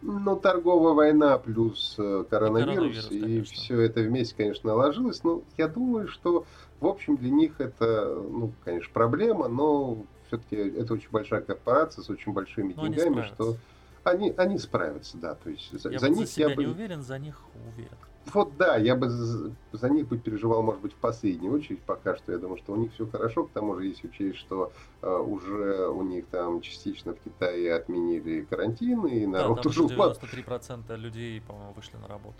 Ну, 0.00 0.36
торговая 0.36 0.94
война 0.94 1.38
плюс 1.38 1.96
э, 1.98 2.24
коронавирус, 2.30 3.10
и, 3.10 3.18
коронавирус, 3.18 3.50
и 3.50 3.54
все 3.54 3.80
это 3.80 4.00
вместе, 4.00 4.34
конечно, 4.36 4.70
наложилось. 4.70 5.24
Но 5.24 5.42
я 5.56 5.66
думаю, 5.66 6.06
что, 6.06 6.46
в 6.80 6.86
общем, 6.86 7.16
для 7.16 7.30
них 7.30 7.60
это, 7.60 8.14
ну, 8.14 8.52
конечно, 8.64 8.90
проблема, 8.92 9.48
но 9.48 9.98
все-таки 10.28 10.56
это 10.56 10.94
очень 10.94 11.10
большая 11.10 11.40
корпорация 11.40 12.02
с 12.04 12.10
очень 12.10 12.32
большими 12.32 12.74
но 12.74 12.86
деньгами, 12.86 13.22
что 13.22 13.56
они, 14.04 14.32
они 14.36 14.58
справятся, 14.58 15.16
да. 15.16 15.34
То 15.34 15.50
есть 15.50 15.78
за, 15.78 15.90
я 15.90 15.98
за 15.98 16.08
них 16.10 16.26
за 16.26 16.26
себя 16.26 16.50
я 16.50 16.56
бы... 16.56 16.64
не 16.64 16.70
уверен, 16.70 17.02
за 17.02 17.18
них 17.18 17.40
уверен. 17.74 17.96
Вот 18.34 18.56
да, 18.56 18.76
я 18.76 18.94
бы 18.94 19.08
за, 19.08 19.88
них 19.88 20.08
бы 20.08 20.18
переживал, 20.18 20.62
может 20.62 20.80
быть, 20.82 20.92
в 20.92 20.96
последнюю 20.96 21.54
очередь 21.54 21.80
пока 21.82 22.16
что. 22.16 22.32
Я 22.32 22.38
думаю, 22.38 22.58
что 22.58 22.72
у 22.72 22.76
них 22.76 22.92
все 22.92 23.06
хорошо, 23.06 23.44
к 23.44 23.50
тому 23.50 23.76
же, 23.76 23.86
если 23.86 24.08
учесть, 24.08 24.38
что 24.38 24.72
э, 25.02 25.08
уже 25.08 25.88
у 25.88 26.02
них 26.02 26.26
там 26.26 26.60
частично 26.60 27.14
в 27.14 27.20
Китае 27.20 27.74
отменили 27.74 28.42
карантин, 28.42 29.06
и 29.06 29.26
народ 29.26 29.56
да, 29.56 29.62
там 29.62 29.84
уже... 29.84 29.94
93% 29.94 30.96
людей, 30.96 31.40
по-моему, 31.40 31.72
вышли 31.74 31.96
на 31.96 32.08
работу. 32.08 32.36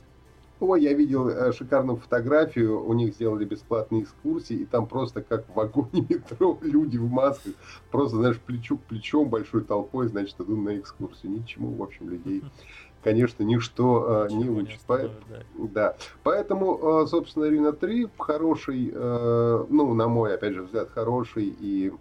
Ой, 0.61 0.83
я 0.83 0.92
видел 0.92 1.28
э, 1.28 1.52
шикарную 1.52 1.99
фотографию, 1.99 2.85
у 2.85 2.92
них 2.92 3.14
сделали 3.14 3.45
бесплатные 3.45 4.02
экскурсии, 4.02 4.57
и 4.57 4.64
там 4.64 4.87
просто 4.87 5.23
как 5.23 5.47
в 5.49 5.54
вагоне 5.54 6.04
метро 6.09 6.59
люди 6.62 6.97
в 6.97 7.09
масках, 7.09 7.54
просто, 7.92 8.16
знаешь, 8.16 8.40
плечу 8.40 8.78
к 8.78 8.83
плечом 8.83 9.28
большой 9.28 9.62
толпой, 9.62 10.09
значит, 10.09 10.35
идут 10.40 10.59
на 10.59 10.76
экскурсию. 10.76 11.30
Ничему, 11.33 11.75
в 11.75 11.83
общем, 11.83 12.11
людей, 12.11 12.42
конечно, 13.02 13.43
ничто 13.43 14.26
э, 14.28 14.33
не 14.33 14.49
учит. 14.49 14.81
По... 14.83 14.99
Да. 14.99 15.43
да. 15.55 15.97
Поэтому, 16.23 17.02
э, 17.02 17.07
собственно, 17.07 17.45
Рина 17.45 17.73
3 17.73 18.09
хороший, 18.19 18.93
э, 18.95 19.67
ну, 19.69 19.95
на 19.95 20.09
мой, 20.09 20.35
опять 20.35 20.55
же, 20.55 20.62
взгляд, 20.62 20.90
хороший 20.90 21.47
и 21.47 21.93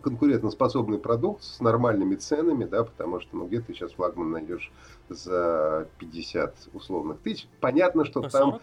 конкурентоспособный 0.00 0.98
продукт 0.98 1.44
с 1.44 1.60
нормальными 1.60 2.16
ценами, 2.16 2.64
да, 2.64 2.84
потому 2.84 3.20
что, 3.20 3.36
ну, 3.36 3.46
где 3.46 3.60
ты 3.60 3.74
сейчас 3.74 3.92
флагман 3.92 4.30
найдешь 4.30 4.72
за 5.08 5.88
50 5.98 6.70
условных 6.72 7.20
тысяч. 7.20 7.48
Понятно, 7.60 8.04
что 8.04 8.22
По 8.22 8.28
там... 8.28 8.60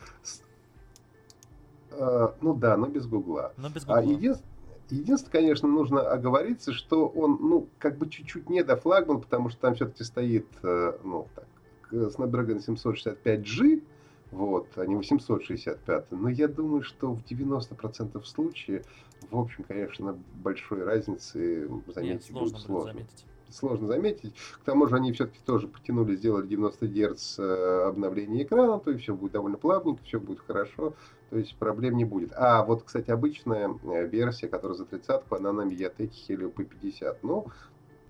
Э, 1.91 2.30
ну 2.41 2.53
да, 2.53 2.77
но 2.77 2.88
без 2.88 3.08
гугла. 3.08 3.53
Но 3.58 3.70
без 3.70 3.86
гугла. 3.86 4.00
А 4.00 4.03
единственное, 4.03 4.51
Единственное, 4.91 5.32
конечно, 5.32 5.70
нужно 5.70 6.01
оговориться, 6.01 6.74
что 6.74 7.08
он, 7.08 7.38
ну, 7.39 7.68
как 7.80 7.98
бы 7.98 8.10
чуть-чуть 8.10 8.50
не 8.50 8.62
до 8.62 8.75
флагман, 8.75 9.22
потому 9.22 9.48
что 9.48 9.62
там 9.62 9.74
все-таки 9.74 10.03
стоит, 10.03 10.48
э, 10.63 10.98
ну, 11.06 11.27
так, 11.34 11.46
Snapdragon 11.91 12.60
765G, 12.65 13.83
вот, 14.31 14.67
а 14.75 14.86
не 14.86 14.95
865. 14.95 16.12
Но 16.12 16.29
я 16.29 16.48
думаю, 16.48 16.83
что 16.83 17.13
в 17.13 17.24
90% 17.24 18.24
случаев, 18.24 18.86
в 19.29 19.38
общем, 19.38 19.63
конечно, 19.67 20.17
большой 20.36 20.83
разницы 20.83 21.69
заметить 21.88 22.13
Нет, 22.13 22.24
сложно 22.24 22.51
будет 22.51 22.65
сложно. 22.65 22.93
Заметить. 22.93 23.25
Сложно 23.50 23.88
заметить. 23.88 24.33
К 24.62 24.63
тому 24.63 24.88
же 24.88 24.95
они 24.95 25.12
все-таки 25.12 25.39
тоже 25.45 25.67
потянули, 25.67 26.15
сделали 26.15 26.48
90 26.48 26.88
Гц 26.88 27.39
э, 27.39 27.83
обновление 27.88 28.43
экрана, 28.43 28.79
то 28.79 28.91
есть 28.91 29.03
все 29.03 29.13
будет 29.13 29.33
довольно 29.33 29.57
плавненько, 29.57 30.01
все 30.05 30.21
будет 30.21 30.39
хорошо, 30.39 30.93
то 31.29 31.38
есть 31.38 31.57
проблем 31.57 31.98
не 31.98 32.05
будет. 32.05 32.31
А 32.33 32.63
вот, 32.63 32.83
кстати, 32.83 33.12
обычная 33.12 33.77
э, 33.83 34.07
версия, 34.07 34.48
которая 34.48 34.77
за 34.77 34.86
30 34.86 35.24
она 35.31 35.51
на 35.51 35.62
Mediatek 35.63 36.12
Helio 36.29 36.53
P50. 36.53 37.17
Ну, 37.24 37.48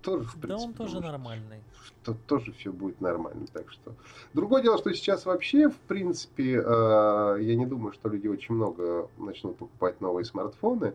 тоже, 0.02 0.24
в 0.24 0.32
принципе, 0.32 0.48
да, 0.48 0.56
он 0.56 0.74
тоже 0.74 1.00
нормальный. 1.00 1.62
Что 2.02 2.14
тоже 2.26 2.52
все 2.52 2.72
будет 2.72 3.00
нормально. 3.00 3.46
Так 3.52 3.70
что. 3.70 3.94
Другое 4.34 4.62
дело, 4.62 4.78
что 4.78 4.92
сейчас 4.92 5.24
вообще, 5.24 5.68
в 5.68 5.78
принципе, 5.78 6.62
э, 6.64 7.38
я 7.40 7.56
не 7.56 7.66
думаю, 7.66 7.92
что 7.92 8.08
люди 8.08 8.28
очень 8.28 8.54
много 8.54 9.08
начнут 9.18 9.56
покупать 9.56 10.00
новые 10.00 10.24
смартфоны. 10.24 10.94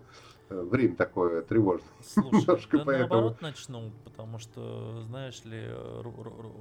Э, 0.50 0.62
время 0.62 0.96
такое 0.96 1.42
тревожное. 1.42 1.90
Слушай, 2.02 2.40
Немножко 2.42 2.78
да 2.78 2.84
поэтому... 2.86 3.10
наоборот 3.10 3.42
начнут, 3.42 3.94
потому 4.04 4.40
что, 4.40 5.02
знаешь 5.08 5.44
ли, 5.44 5.70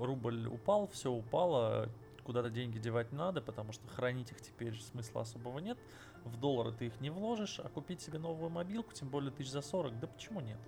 рубль 0.00 0.46
упал, 0.48 0.88
все 0.92 1.10
упало, 1.10 1.88
куда-то 2.24 2.50
деньги 2.50 2.78
девать 2.78 3.12
надо, 3.12 3.40
потому 3.40 3.72
что 3.72 3.86
хранить 3.88 4.32
их 4.32 4.40
теперь 4.40 4.74
смысла 4.80 5.22
особого 5.22 5.58
нет. 5.60 5.78
В 6.24 6.36
доллары 6.38 6.72
ты 6.72 6.86
их 6.86 7.00
не 7.00 7.10
вложишь, 7.10 7.60
а 7.62 7.68
купить 7.68 8.00
себе 8.00 8.18
новую 8.18 8.50
мобилку, 8.50 8.92
тем 8.92 9.08
более 9.08 9.30
тысяч 9.30 9.52
за 9.52 9.62
40, 9.62 10.00
да 10.00 10.08
почему 10.08 10.40
нет? 10.40 10.58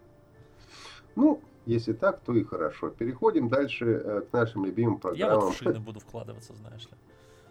Ну, 1.18 1.40
если 1.66 1.94
так, 1.94 2.20
то 2.20 2.32
и 2.32 2.44
хорошо. 2.44 2.90
Переходим 2.90 3.48
дальше 3.48 3.84
э, 3.86 4.20
к 4.20 4.32
нашим 4.32 4.64
любимым 4.64 5.00
программам. 5.00 5.40
Я 5.40 5.44
вот 5.44 5.54
в 5.54 5.58
шины 5.58 5.80
буду 5.88 5.98
вкладываться, 5.98 6.54
знаешь 6.54 6.84
ли. 6.84 6.92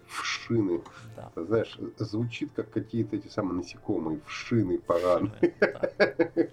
В 0.06 0.24
шины. 0.24 0.80
Да. 1.14 1.30
Знаешь, 1.36 1.78
звучит 1.98 2.50
как 2.56 2.70
какие-то 2.70 3.16
эти 3.16 3.28
самые 3.28 3.58
насекомые. 3.58 4.20
В 4.24 4.30
шины 4.30 4.78
поганые. 4.78 5.54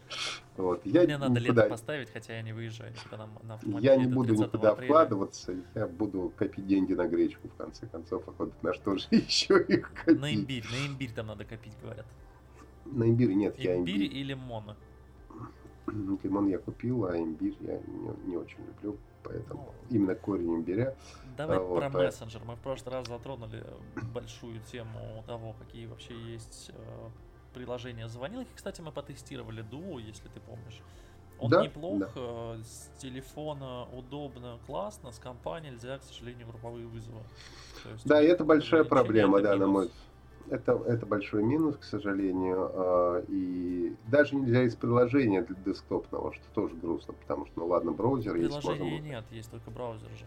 Вот. 0.57 0.85
Я 0.85 1.03
Мне 1.03 1.17
надо 1.17 1.41
никуда... 1.41 1.63
лето 1.63 1.69
поставить, 1.69 2.09
хотя 2.13 2.33
я 2.33 2.41
не 2.41 2.53
выезжаю 2.53 2.93
никуда 2.93 3.27
на, 3.43 3.59
на 3.61 3.79
Я 3.79 3.97
не 3.97 4.07
буду 4.07 4.33
никуда 4.33 4.71
апреля. 4.71 4.87
вкладываться, 4.87 5.53
я 5.73 5.85
буду 5.85 6.31
копить 6.37 6.65
деньги 6.65 6.93
на 6.93 7.09
гречку, 7.09 7.49
в 7.49 7.55
конце 7.55 7.87
концов, 7.87 8.23
а 8.27 8.31
вот 8.37 8.63
на 8.63 8.73
что 8.73 8.95
же 8.95 9.05
еще 9.11 9.61
их 9.67 9.91
копить? 9.93 10.21
На 10.21 10.33
имбирь, 10.33 10.63
на 10.71 10.87
имбирь 10.87 11.11
там 11.13 11.27
надо 11.27 11.43
копить, 11.43 11.73
говорят. 11.81 12.05
На 12.85 13.03
имбирь 13.03 13.33
нет, 13.33 13.55
имбирь 13.57 13.67
я 13.67 13.77
имбирь. 13.77 13.95
Имбирь 13.95 14.17
или 14.17 14.33
моно? 14.33 14.77
Лимон 15.87 16.47
я 16.47 16.57
купил, 16.57 17.05
а 17.05 17.17
имбирь 17.17 17.55
я 17.61 17.77
не, 17.77 18.29
не 18.29 18.37
очень 18.37 18.65
люблю, 18.65 18.97
поэтому 19.23 19.73
ну, 19.89 19.95
именно 19.95 20.15
корень 20.15 20.55
имбиря. 20.55 20.95
Давай 21.37 21.59
вот, 21.59 21.77
про 21.77 21.87
а... 21.87 21.89
мессенджер. 21.89 22.41
Мы 22.45 22.55
в 22.55 22.59
прошлый 22.59 22.93
раз 22.93 23.07
затронули 23.07 23.63
большую 24.13 24.59
тему 24.71 25.23
того, 25.27 25.55
какие 25.59 25.85
вообще 25.85 26.15
есть 26.15 26.71
э, 26.73 27.09
приложения 27.53 28.07
звонилки. 28.07 28.49
Кстати, 28.55 28.81
мы 28.81 28.91
потестировали 28.91 29.63
Duo, 29.63 30.01
если 30.01 30.27
ты 30.29 30.39
помнишь. 30.39 30.81
Он 31.37 31.49
да, 31.49 31.63
неплох, 31.63 31.99
да. 31.99 32.09
Э, 32.15 32.61
с 32.63 32.89
телефона 32.97 33.87
удобно, 33.93 34.57
классно, 34.65 35.11
с 35.11 35.19
компании 35.19 35.69
нельзя, 35.69 35.97
к 35.97 36.03
сожалению, 36.03 36.47
групповые 36.47 36.87
вызовы. 36.87 37.19
есть, 37.91 38.07
да, 38.07 38.21
и 38.21 38.25
это 38.25 38.43
большая 38.43 38.85
проблема, 38.85 39.41
да, 39.41 39.55
на 39.55 39.67
мой 39.67 39.85
взгляд 39.85 40.05
это, 40.49 40.81
это 40.87 41.05
большой 41.05 41.43
минус, 41.43 41.77
к 41.77 41.83
сожалению. 41.83 42.71
А, 42.73 43.23
и 43.27 43.95
даже 44.07 44.35
нельзя 44.35 44.63
из 44.63 44.75
приложения 44.75 45.41
для 45.41 45.55
десктопного, 45.55 46.33
что 46.33 46.43
тоже 46.53 46.75
грустно, 46.75 47.13
потому 47.13 47.45
что, 47.45 47.59
ну 47.59 47.67
ладно, 47.67 47.91
браузер 47.91 48.35
есть. 48.35 48.59
Приложения 48.59 48.99
нет, 48.99 49.25
есть 49.31 49.51
только 49.51 49.71
браузер 49.71 50.09
же. 50.09 50.25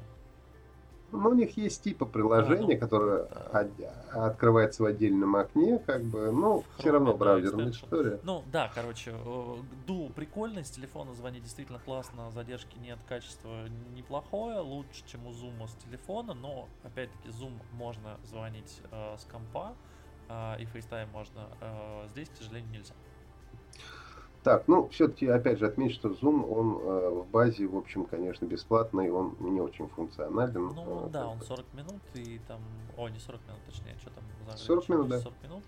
Ну, 1.11 1.31
у 1.31 1.35
них 1.35 1.57
есть 1.57 1.83
типа 1.83 2.05
приложение, 2.05 2.77
а, 2.77 2.81
ну, 2.81 2.81
которое 2.81 3.29
да. 3.53 4.27
открывается 4.27 4.83
в 4.83 4.87
отдельном 4.87 5.37
окне, 5.37 5.79
как 5.79 6.03
бы, 6.03 6.31
ну, 6.31 6.65
все 6.77 6.91
равно 6.91 7.17
браузерная 7.17 7.71
история. 7.71 8.21
Ну, 8.25 8.45
да, 8.53 8.71
короче, 8.75 9.15
ду 9.87 10.11
прикольный, 10.15 10.67
с 10.67 10.71
телефона 10.71 11.15
звонить 11.15 11.45
действительно 11.45 11.79
классно, 11.79 12.31
задержки 12.33 12.79
нет, 12.79 12.99
качество 13.09 13.49
неплохое, 13.97 14.61
лучше, 14.61 15.03
чем 15.07 15.27
у 15.27 15.31
Zoom 15.31 15.67
с 15.67 15.83
телефона, 15.83 16.35
но, 16.35 16.69
опять-таки, 16.83 17.29
Zoom 17.31 17.55
можно 17.73 18.19
звонить 18.25 18.83
э, 18.91 19.17
с 19.19 19.25
компа, 19.25 19.73
и 20.29 20.65
FaceTime 20.65 21.11
можно. 21.13 21.49
А, 21.61 22.07
здесь, 22.09 22.29
к 22.29 22.37
сожалению, 22.37 22.71
нельзя. 22.71 22.95
Так, 24.45 24.69
ну, 24.69 24.89
все-таки, 24.89 25.27
опять 25.27 25.59
же, 25.59 25.67
отметить, 25.67 25.97
что 25.97 26.11
Zoom, 26.11 26.49
он 26.49 26.79
э, 26.81 27.11
в 27.11 27.27
базе, 27.29 27.67
в 27.67 27.77
общем, 27.77 28.05
конечно, 28.07 28.47
бесплатный, 28.47 29.11
он 29.11 29.37
не 29.41 29.61
очень 29.61 29.89
функционален. 29.89 30.69
Ну, 30.75 31.07
э, 31.07 31.11
да, 31.11 31.27
он 31.27 31.41
40 31.41 31.75
минут 31.75 32.01
и 32.15 32.41
там, 32.47 32.61
о, 32.97 33.09
не 33.09 33.19
40 33.19 33.41
минут, 33.47 33.61
точнее, 33.67 33.97
что 34.01 34.11
там? 34.11 34.25
40 34.57 34.89
минут, 34.89 35.09
да. 35.09 35.19
40 35.19 35.43
минут. 35.43 35.65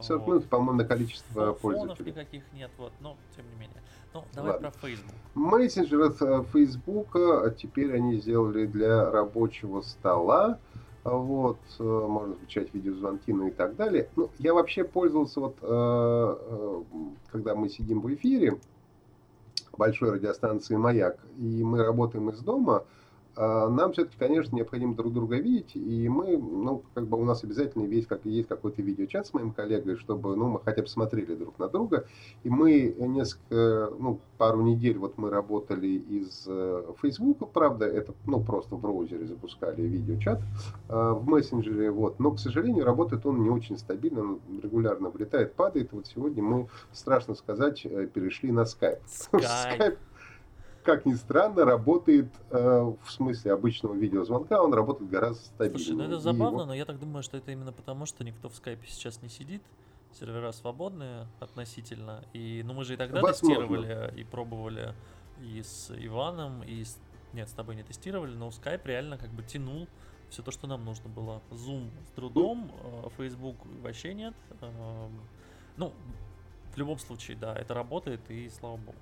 40 0.00 0.20
вот. 0.20 0.28
минут, 0.28 0.48
по-моему, 0.48 0.78
на 0.78 0.84
количество 0.84 1.42
Фонов 1.42 1.60
пользователей. 1.60 2.12
никаких 2.12 2.42
нет, 2.52 2.70
вот, 2.78 2.92
но, 3.00 3.16
тем 3.36 3.44
не 3.50 3.56
менее. 3.56 3.82
Ну, 4.14 4.24
давай 4.34 4.52
Ладно. 4.52 4.70
про 4.70 4.88
Facebook. 4.88 5.14
Мессенджер 5.34 6.00
от 6.00 6.22
э, 6.22 6.44
Facebook, 6.52 7.16
а 7.16 7.50
теперь 7.50 7.94
они 7.94 8.16
сделали 8.16 8.66
для 8.66 9.10
рабочего 9.10 9.80
стола, 9.80 10.58
вот, 11.04 11.58
э, 11.78 11.82
можно 11.82 12.34
включать 12.34 12.72
видеозвонки, 12.72 13.32
ну 13.32 13.48
и 13.48 13.50
так 13.50 13.76
далее. 13.76 14.08
Ну, 14.16 14.30
я 14.38 14.54
вообще 14.54 14.84
пользовался 14.84 15.40
вот, 15.40 15.56
э, 15.60 15.66
э, 15.68 16.82
когда 17.30 17.54
мы 17.54 17.68
сидим 17.68 18.00
в 18.00 18.14
эфире 18.14 18.58
большой 19.76 20.12
радиостанции 20.12 20.76
«Маяк», 20.76 21.18
и 21.38 21.64
мы 21.64 21.82
работаем 21.82 22.30
из 22.30 22.38
дома, 22.40 22.84
нам 23.36 23.92
все-таки, 23.92 24.16
конечно, 24.18 24.54
необходимо 24.54 24.94
друг 24.94 25.12
друга 25.12 25.36
видеть, 25.36 25.74
и 25.74 26.08
мы, 26.08 26.36
ну, 26.36 26.82
как 26.94 27.06
бы 27.06 27.20
у 27.20 27.24
нас 27.24 27.44
обязательно 27.44 27.84
есть, 27.84 28.06
как, 28.08 28.24
есть 28.24 28.48
какой-то 28.48 28.82
видеочат 28.82 29.26
с 29.26 29.34
моим 29.34 29.52
коллегой, 29.52 29.96
чтобы, 29.96 30.36
ну, 30.36 30.48
мы 30.48 30.60
хотя 30.60 30.82
бы 30.82 30.88
смотрели 30.88 31.34
друг 31.34 31.58
на 31.58 31.68
друга, 31.68 32.06
и 32.44 32.50
мы 32.50 32.94
несколько, 32.98 33.90
ну, 33.98 34.20
пару 34.38 34.62
недель 34.62 34.98
вот 34.98 35.18
мы 35.18 35.30
работали 35.30 35.86
из 35.86 36.46
Facebook, 37.00 37.50
правда, 37.52 37.86
это, 37.86 38.14
ну, 38.26 38.40
просто 38.40 38.76
в 38.76 38.80
браузере 38.80 39.26
запускали 39.26 39.82
видеочат 39.82 40.40
э, 40.88 41.12
в 41.12 41.26
мессенджере, 41.26 41.90
вот, 41.90 42.18
но, 42.18 42.32
к 42.32 42.38
сожалению, 42.38 42.84
работает 42.84 43.26
он 43.26 43.42
не 43.42 43.50
очень 43.50 43.78
стабильно, 43.78 44.20
он 44.20 44.40
регулярно 44.62 45.10
влетает, 45.10 45.54
падает, 45.54 45.92
вот 45.92 46.06
сегодня 46.06 46.42
мы, 46.42 46.68
страшно 46.92 47.34
сказать, 47.34 47.84
э, 47.84 48.06
перешли 48.06 48.52
на 48.52 48.62
Skype. 48.62 49.00
Skype 49.06 49.98
как 50.82 51.06
ни 51.06 51.14
странно, 51.14 51.64
работает 51.64 52.26
э, 52.50 52.92
в 53.02 53.10
смысле 53.10 53.52
обычного 53.52 53.94
видеозвонка, 53.94 54.62
он 54.62 54.74
работает 54.74 55.10
гораздо 55.10 55.42
стабильнее. 55.42 55.84
Слушай, 55.84 55.96
ну 55.96 56.04
это 56.04 56.18
забавно, 56.18 56.56
его... 56.58 56.64
но 56.66 56.74
я 56.74 56.84
так 56.84 56.98
думаю, 56.98 57.22
что 57.22 57.36
это 57.36 57.52
именно 57.52 57.72
потому, 57.72 58.06
что 58.06 58.24
никто 58.24 58.48
в 58.48 58.54
скайпе 58.54 58.86
сейчас 58.88 59.22
не 59.22 59.28
сидит, 59.28 59.62
сервера 60.12 60.52
свободные 60.52 61.26
относительно, 61.40 62.24
и 62.32 62.62
ну 62.64 62.74
мы 62.74 62.84
же 62.84 62.94
и 62.94 62.96
тогда 62.96 63.20
Возможно. 63.20 63.48
тестировали 63.48 64.20
и 64.20 64.24
пробовали 64.24 64.94
и 65.40 65.62
с 65.62 65.90
Иваном, 65.90 66.62
и 66.62 66.84
с... 66.84 66.98
нет, 67.32 67.48
с 67.48 67.52
тобой 67.52 67.76
не 67.76 67.82
тестировали, 67.82 68.34
но 68.34 68.50
скайп 68.50 68.86
реально 68.86 69.18
как 69.18 69.30
бы 69.30 69.42
тянул 69.42 69.86
все 70.30 70.42
то, 70.42 70.50
что 70.50 70.66
нам 70.66 70.84
нужно 70.84 71.08
было. 71.10 71.42
Zoom 71.50 71.90
с 72.06 72.10
трудом, 72.14 72.72
э, 72.82 73.08
Facebook 73.18 73.56
вообще 73.82 74.14
нет. 74.14 74.34
Э, 74.60 75.08
ну, 75.76 75.92
в 76.74 76.78
любом 76.78 76.98
случае, 76.98 77.36
да, 77.36 77.54
это 77.54 77.74
работает, 77.74 78.20
и 78.30 78.48
слава 78.48 78.76
богу. 78.78 78.96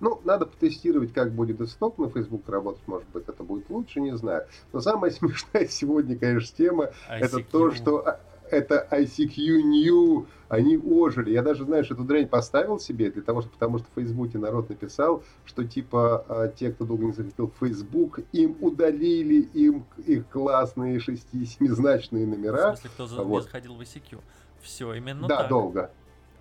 Ну, 0.00 0.20
надо 0.24 0.46
потестировать, 0.46 1.12
как 1.12 1.32
будет 1.32 1.58
десктоп 1.58 1.98
на 1.98 2.08
Facebook 2.08 2.48
работать, 2.48 2.86
может 2.86 3.08
быть, 3.08 3.24
это 3.28 3.42
будет 3.42 3.68
лучше, 3.70 4.00
не 4.00 4.16
знаю. 4.16 4.46
Но 4.72 4.80
самая 4.80 5.10
смешная 5.12 5.66
сегодня, 5.66 6.16
конечно, 6.16 6.56
тема, 6.56 6.90
ICQ. 7.10 7.24
это 7.24 7.38
то, 7.44 7.70
что 7.72 8.18
это 8.50 8.86
ICQ 8.90 9.62
New, 9.62 10.26
они 10.48 10.76
ожили. 10.78 11.32
Я 11.32 11.42
даже, 11.42 11.64
знаешь, 11.64 11.90
эту 11.90 12.04
дрянь 12.04 12.28
поставил 12.28 12.78
себе, 12.78 13.10
для 13.10 13.22
того, 13.22 13.42
что, 13.42 13.50
потому 13.50 13.78
что 13.78 13.88
в 13.90 13.94
Фейсбуке 13.94 14.38
народ 14.38 14.68
написал, 14.68 15.22
что 15.44 15.64
типа 15.64 16.24
а, 16.28 16.48
те, 16.48 16.70
кто 16.70 16.84
долго 16.84 17.06
не 17.06 17.12
захотел 17.12 17.52
Facebook, 17.60 18.20
им 18.32 18.56
удалили 18.60 19.40
им 19.52 19.84
их 20.06 20.28
классные 20.28 21.00
шести-семизначные 21.00 22.26
номера. 22.26 22.72
В 22.72 22.78
смысле, 22.78 22.90
кто 22.94 23.06
за... 23.06 23.22
вот. 23.22 23.38
не 23.38 23.44
заходил 23.44 23.74
в 23.74 23.80
ICQ? 23.80 24.20
Все, 24.62 24.94
именно 24.94 25.28
да, 25.28 25.36
так. 25.36 25.44
Да, 25.44 25.48
долго. 25.48 25.90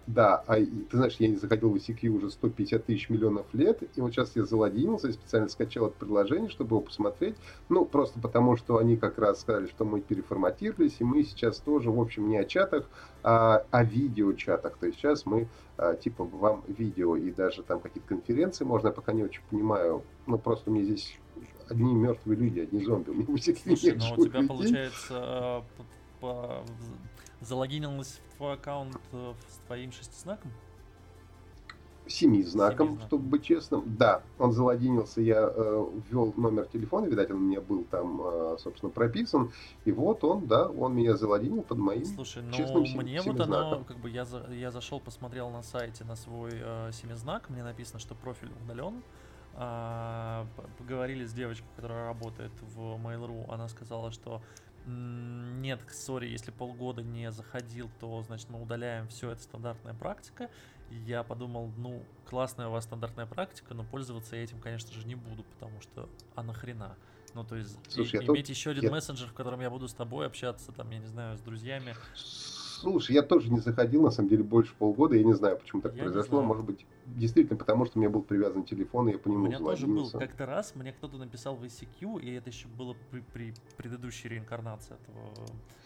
Да, 0.07 0.43
а 0.45 0.57
ты 0.57 0.97
знаешь, 0.97 1.15
я 1.17 1.27
не 1.27 1.35
заходил 1.35 1.71
в 1.71 1.75
ICQ 1.75 2.09
уже 2.09 2.29
150 2.29 2.85
тысяч 2.85 3.09
миллионов 3.09 3.47
лет, 3.53 3.81
и 3.95 4.01
вот 4.01 4.11
сейчас 4.11 4.35
я 4.35 4.45
залогинился 4.45 5.07
и 5.07 5.13
специально 5.13 5.49
скачал 5.49 5.87
это 5.87 5.95
приложение, 5.97 6.49
чтобы 6.49 6.75
его 6.75 6.81
посмотреть, 6.81 7.35
ну, 7.69 7.85
просто 7.85 8.19
потому, 8.19 8.55
что 8.55 8.77
они 8.77 8.97
как 8.97 9.17
раз 9.17 9.41
сказали, 9.41 9.65
что 9.65 9.83
мы 9.83 10.01
переформатировались, 10.01 10.97
и 10.99 11.03
мы 11.03 11.23
сейчас 11.23 11.57
тоже, 11.57 11.89
в 11.89 11.99
общем, 11.99 12.29
не 12.29 12.37
о 12.37 12.45
чатах, 12.45 12.87
а 13.23 13.65
о 13.71 13.83
видеочатах, 13.83 14.77
то 14.77 14.85
есть 14.85 14.99
сейчас 14.99 15.25
мы, 15.25 15.47
а, 15.77 15.95
типа, 15.95 16.23
вам 16.23 16.63
видео 16.67 17.15
и 17.15 17.31
даже 17.31 17.63
там 17.63 17.79
какие-то 17.79 18.07
конференции 18.07 18.63
можно, 18.63 18.87
я 18.87 18.93
пока 18.93 19.11
не 19.11 19.23
очень 19.23 19.41
понимаю, 19.49 20.03
ну, 20.27 20.37
просто 20.37 20.69
мне 20.69 20.83
здесь 20.83 21.17
одни 21.67 21.95
мертвые 21.95 22.37
люди, 22.37 22.59
одни 22.59 22.83
зомби, 22.83 23.09
у 23.09 23.13
меня 23.15 23.25
в 23.27 23.39
Слушай, 23.39 23.97
ну 23.97 24.13
у 24.17 24.25
тебя 24.27 24.41
людей. 24.41 24.47
получается 24.47 25.63
а, 26.21 26.63
залогинилась 27.45 28.19
в 28.31 28.37
твой 28.37 28.53
аккаунт 28.53 28.97
э, 29.11 29.33
с 29.47 29.65
твоим 29.65 29.91
шестизнаком? 29.91 30.51
Семи 32.07 32.43
знаком, 32.43 32.99
чтобы 33.07 33.23
быть 33.23 33.43
честным. 33.43 33.83
Да, 33.97 34.21
он 34.37 34.51
залогинился, 34.51 35.21
я 35.21 35.49
э, 35.51 35.85
ввел 36.07 36.33
номер 36.37 36.65
телефона, 36.65 37.07
видать, 37.07 37.31
он 37.31 37.37
у 37.37 37.39
меня 37.39 37.61
был 37.61 37.83
там, 37.85 38.21
э, 38.23 38.57
собственно, 38.59 38.91
прописан. 38.91 39.51
И 39.85 39.91
вот 39.91 40.23
он, 40.23 40.45
да, 40.45 40.67
он 40.67 40.95
меня 40.95 41.17
залогинил 41.17 41.63
под 41.63 41.79
моим 41.79 42.05
Слушай, 42.05 42.43
ну 42.43 42.51
честным 42.51 42.83
мне 42.83 43.21
вот 43.21 43.39
оно, 43.39 43.83
как 43.87 43.97
бы 43.97 44.09
я, 44.09 44.23
за, 44.23 44.45
я 44.51 44.69
зашел, 44.69 44.99
посмотрел 44.99 45.49
на 45.49 45.63
сайте 45.63 46.03
на 46.03 46.15
свой 46.15 46.51
э, 46.53 46.91
семизнак, 46.93 47.49
мне 47.49 47.63
написано, 47.63 47.99
что 47.99 48.13
профиль 48.13 48.51
удален. 48.63 49.01
А, 49.57 50.45
поговорили 50.77 51.25
с 51.25 51.31
девочкой, 51.31 51.67
которая 51.77 52.07
работает 52.07 52.51
в 52.75 52.79
Mail.ru, 52.97 53.45
она 53.49 53.69
сказала, 53.69 54.11
что 54.11 54.41
нет, 54.85 55.81
сори, 55.89 56.27
если 56.27 56.51
полгода 56.51 57.01
не 57.01 57.31
заходил, 57.31 57.89
то, 57.99 58.21
значит, 58.23 58.49
мы 58.49 58.61
удаляем 58.61 59.07
все, 59.07 59.31
это 59.31 59.41
стандартная 59.41 59.93
практика. 59.93 60.49
Я 60.91 61.23
подумал, 61.23 61.71
ну, 61.77 62.03
классная 62.29 62.67
у 62.67 62.71
вас 62.71 62.83
стандартная 62.83 63.25
практика, 63.25 63.73
но 63.73 63.83
пользоваться 63.83 64.35
я 64.35 64.43
этим, 64.43 64.59
конечно 64.59 64.93
же, 64.93 65.07
не 65.07 65.15
буду, 65.15 65.43
потому 65.43 65.81
что, 65.81 66.07
а 66.35 66.43
нахрена? 66.43 66.95
Ну, 67.33 67.43
то 67.43 67.55
есть, 67.55 67.77
Слушай, 67.89 68.21
и, 68.21 68.25
иметь 68.25 68.45
тут... 68.45 68.49
еще 68.49 68.69
один 68.71 68.83
я... 68.83 68.91
мессенджер, 68.91 69.27
в 69.27 69.33
котором 69.33 69.59
я 69.59 69.69
буду 69.69 69.87
с 69.87 69.93
тобой 69.93 70.27
общаться, 70.27 70.71
там, 70.71 70.89
я 70.91 70.99
не 70.99 71.07
знаю, 71.07 71.37
с 71.37 71.41
друзьями. 71.41 71.95
Слушай, 72.13 73.15
я 73.15 73.23
тоже 73.23 73.49
не 73.49 73.59
заходил, 73.59 74.03
на 74.03 74.11
самом 74.11 74.29
деле, 74.29 74.43
больше 74.43 74.73
полгода. 74.75 75.15
Я 75.15 75.23
не 75.23 75.33
знаю, 75.33 75.57
почему 75.57 75.81
так 75.81 75.95
я 75.95 76.03
произошло. 76.03 76.41
Может 76.41 76.63
быть, 76.63 76.85
действительно, 77.05 77.57
потому 77.57 77.85
что 77.85 77.97
у 77.97 78.01
меня 78.01 78.09
был 78.09 78.21
привязан 78.21 78.63
телефон, 78.63 79.09
и 79.09 79.13
я 79.13 79.17
по 79.17 79.27
нему 79.27 79.45
У 79.45 79.47
меня 79.47 79.59
тоже 79.59 79.87
был. 79.87 80.09
Как-то 80.09 80.45
раз 80.45 80.75
мне 80.75 80.91
кто-то 80.91 81.17
написал 81.17 81.55
в 81.55 81.63
ICQ, 81.63 82.21
и 82.21 82.33
это 82.33 82.49
еще 82.49 82.67
было 82.67 82.95
при, 83.11 83.21
при 83.33 83.53
предыдущей 83.77 84.29
реинкарнации 84.29 84.95
этого 84.95 85.29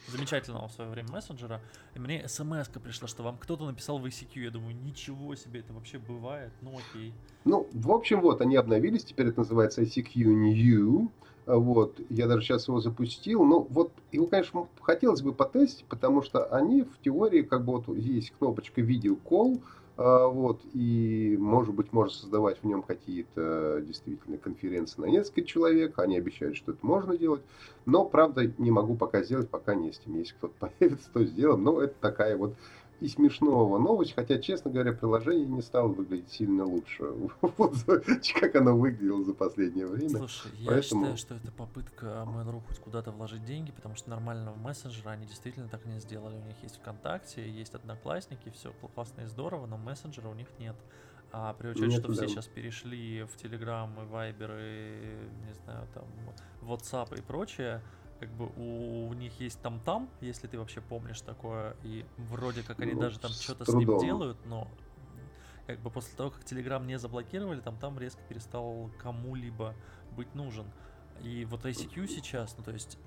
замечательного 0.08 0.68
в 0.68 0.72
свое 0.72 0.90
время 0.90 1.10
мессенджера. 1.12 1.62
И 1.96 2.00
мне 2.00 2.28
смс 2.28 2.68
пришла, 2.70 3.08
что 3.08 3.24
вам 3.24 3.38
кто-то 3.38 3.66
написал 3.66 4.00
в 4.00 4.06
ICQ. 4.06 4.40
Я 4.40 4.52
думаю, 4.52 4.76
ничего 4.76 5.36
себе, 5.36 5.60
это 5.60 5.74
вообще 5.74 6.00
бывает? 6.00 6.52
Ну 6.62 6.78
окей. 6.78 7.14
Ну, 7.46 7.68
в 7.74 7.92
общем, 7.92 8.22
вот, 8.22 8.42
они 8.42 8.56
обновились, 8.56 9.04
теперь 9.04 9.28
это 9.28 9.40
называется 9.40 9.82
ICQ 9.82 10.26
New. 10.26 11.12
Вот, 11.46 12.00
я 12.10 12.28
даже 12.28 12.44
сейчас 12.44 12.68
его 12.68 12.80
запустил. 12.80 13.44
Ну, 13.44 13.66
вот 13.72 13.92
его, 14.12 14.28
конечно, 14.28 14.68
хотелось 14.82 15.24
бы 15.24 15.34
потестить, 15.34 15.86
потому 15.86 16.22
что 16.22 16.46
они 16.46 16.84
в 16.84 17.02
теории, 17.02 17.42
как 17.42 17.66
бы 17.66 17.74
вот 17.74 17.88
есть 17.98 18.32
кнопочка 18.38 18.82
видеокол, 18.82 19.60
а, 19.60 19.79
вот, 20.02 20.62
и, 20.74 21.36
может 21.38 21.74
быть, 21.76 21.92
можно 21.92 22.14
создавать 22.14 22.60
в 22.60 22.64
нем 22.64 22.84
какие-то 22.84 23.84
действительно 23.86 24.38
конференции 24.38 25.02
на 25.02 25.08
несколько 25.08 25.44
человек. 25.44 26.00
Они 26.00 26.18
обещают, 26.18 26.56
что 26.56 26.72
это 26.72 26.86
можно 26.86 27.18
делать. 27.18 27.42
Но, 27.86 28.06
правда, 28.06 28.50
не 28.58 28.72
могу 28.72 28.96
пока 28.96 29.24
сделать, 29.24 29.50
пока 29.50 29.76
не 29.76 29.92
с 29.92 30.00
тем. 30.00 30.16
Если 30.16 30.36
кто-то 30.36 30.54
появится, 30.80 31.10
то 31.12 31.26
сделаем. 31.26 31.64
Но 31.64 31.82
это 31.82 31.96
такая 32.00 32.38
вот 32.38 32.54
и 33.02 33.08
смешного 33.08 33.78
новость, 33.78 34.14
хотя, 34.14 34.40
честно 34.40 34.72
говоря, 34.72 34.92
приложение 34.94 35.46
не 35.46 35.62
стало 35.62 35.88
выглядеть 35.88 36.32
сильно 36.32 36.66
лучше. 36.66 37.04
Вот 37.58 37.76
как 38.40 38.56
оно 38.56 38.78
выглядело 38.78 39.24
за 39.24 39.34
последнее 39.34 39.88
время. 39.88 40.10
Слушай, 40.10 40.52
я 40.60 40.72
Поэтому... 40.72 41.02
считаю, 41.02 41.18
что 41.18 41.36
это 41.36 41.52
попытка 41.52 42.06
Mail.ru 42.28 42.62
хоть 42.68 42.80
куда-то 42.80 43.12
вложить 43.12 43.44
деньги, 43.46 43.72
потому 43.72 43.96
что 43.96 44.10
нормального 44.10 44.56
мессенджера 44.56 45.12
они 45.12 45.26
действительно 45.26 45.68
так 45.68 45.86
не 45.86 46.00
сделали. 46.00 46.36
У 46.36 46.46
них 46.46 46.56
есть 46.62 46.78
ВКонтакте, 46.78 47.50
есть 47.50 47.74
Одноклассники, 47.74 48.50
все 48.50 48.72
классно 48.94 49.22
и 49.22 49.26
здорово, 49.26 49.66
но 49.66 49.78
мессенджера 49.78 50.28
у 50.28 50.34
них 50.34 50.48
нет. 50.60 50.76
А 51.32 51.54
при 51.54 51.70
учете, 51.70 51.88
нет, 51.88 52.00
что 52.00 52.08
да. 52.08 52.14
все 52.14 52.28
сейчас 52.28 52.48
перешли 52.48 53.24
в 53.24 53.36
Telegram 53.36 53.90
и 54.04 54.12
Viber 54.12 54.58
и, 54.60 55.48
не 55.48 55.54
знаю, 55.64 55.88
там, 55.94 56.06
WhatsApp 56.62 57.18
и 57.18 57.22
прочее, 57.22 57.82
как 58.20 58.30
бы 58.30 58.48
у, 58.58 59.14
них 59.14 59.40
есть 59.40 59.62
там-там, 59.62 60.10
если 60.22 60.48
ты 60.48 60.60
вообще 60.60 60.82
помнишь 60.82 61.22
такое, 61.22 61.76
и 61.84 62.06
вроде 62.18 62.64
как 62.64 62.80
они 62.80 62.94
ну, 62.94 63.02
даже 63.02 63.20
там 63.20 63.32
что-то 63.32 63.66
с 63.66 63.74
ним 63.74 64.00
делают, 64.00 64.38
но 64.46 64.68
как 65.66 65.80
бы 65.80 65.90
после 65.90 66.16
того, 66.18 66.32
как 66.32 66.44
Telegram 66.44 66.86
не 66.86 66.98
заблокировали, 66.98 67.62
там 67.62 67.78
там 67.78 67.98
резко 67.98 68.22
перестал 68.28 68.90
кому-либо 69.02 69.74
быть 70.16 70.34
нужен. 70.36 70.66
И 71.22 71.46
вот 71.46 71.66
ICQ 71.66 72.08
сейчас, 72.08 72.56
ну 72.58 72.64
то 72.64 72.72
есть 72.72 72.98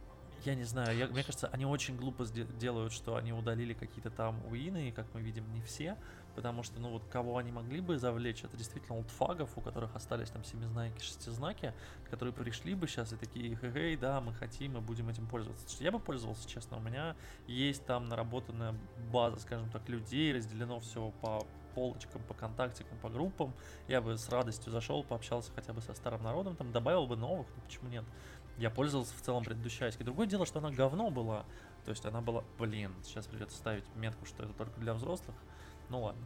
я 0.45 0.55
не 0.55 0.65
знаю, 0.65 0.97
я, 0.97 1.07
мне 1.07 1.23
кажется, 1.23 1.49
они 1.49 1.65
очень 1.67 1.97
глупо 1.97 2.25
делают, 2.27 2.93
что 2.93 3.17
они 3.17 3.33
удалили 3.33 3.75
какие-то 3.75 4.11
там 4.11 4.45
уины, 4.47 4.89
и 4.89 4.93
как 4.93 5.07
мы 5.15 5.21
видим, 5.21 5.45
не 5.53 5.63
все, 5.63 5.97
потому 6.35 6.63
что, 6.63 6.81
ну 6.81 6.91
вот, 6.91 7.03
кого 7.11 7.39
они 7.39 7.53
могли 7.53 7.81
бы 7.81 7.99
завлечь, 7.99 8.45
это 8.45 8.57
действительно 8.57 8.97
олдфагов, 8.97 9.57
у 9.57 9.61
которых 9.61 9.95
остались 9.95 10.31
там 10.31 10.45
семизнаки, 10.45 11.01
шестизнаки, 11.03 11.73
которые 12.11 12.33
пришли 12.33 12.75
бы 12.75 12.87
сейчас 12.87 13.13
и 13.13 13.17
такие, 13.17 13.57
хе 13.57 13.97
да, 13.97 14.21
мы 14.21 14.35
хотим, 14.35 14.75
мы 14.75 14.81
будем 14.81 15.09
этим 15.09 15.27
пользоваться. 15.27 15.83
Я 15.83 15.93
бы 15.93 15.99
пользовался, 15.99 16.49
честно, 16.49 16.77
у 16.77 16.81
меня 16.81 17.17
есть 17.47 17.85
там 17.87 18.09
наработанная 18.09 18.75
база, 19.13 19.41
скажем 19.41 19.71
так, 19.71 19.89
людей, 19.89 20.33
разделено 20.35 20.81
все 20.81 21.13
по 21.21 21.47
полочкам, 21.75 22.23
по 22.29 22.35
контактикам, 22.35 22.99
по 22.99 23.09
группам, 23.09 23.55
я 23.89 24.01
бы 24.01 24.17
с 24.17 24.29
радостью 24.29 24.71
зашел, 24.71 25.03
пообщался 25.03 25.53
хотя 25.55 25.73
бы 25.73 25.81
со 25.81 25.95
старым 25.95 26.23
народом, 26.23 26.57
там 26.57 26.73
добавил 26.73 27.07
бы 27.07 27.17
новых, 27.17 27.47
ну 27.57 27.63
почему 27.63 27.89
нет? 27.89 28.05
Я 28.59 28.71
пользовался 28.71 29.15
в 29.15 29.21
целом 29.23 29.45
предыдущей 29.45 29.85
айской. 29.85 30.05
Другое 30.05 30.27
дело, 30.27 30.47
что 30.47 30.59
она 30.59 30.71
говно 30.71 31.11
была. 31.11 31.45
То 31.85 31.91
есть 31.91 32.05
она 32.05 32.21
была, 32.21 32.45
блин, 32.59 32.95
сейчас 33.03 33.27
придется 33.27 33.57
ставить 33.57 33.85
метку, 33.97 34.27
что 34.27 34.45
это 34.45 34.53
только 34.53 34.79
для 34.81 34.95
взрослых. 34.95 35.37
Ну 35.89 36.03
ладно. 36.03 36.23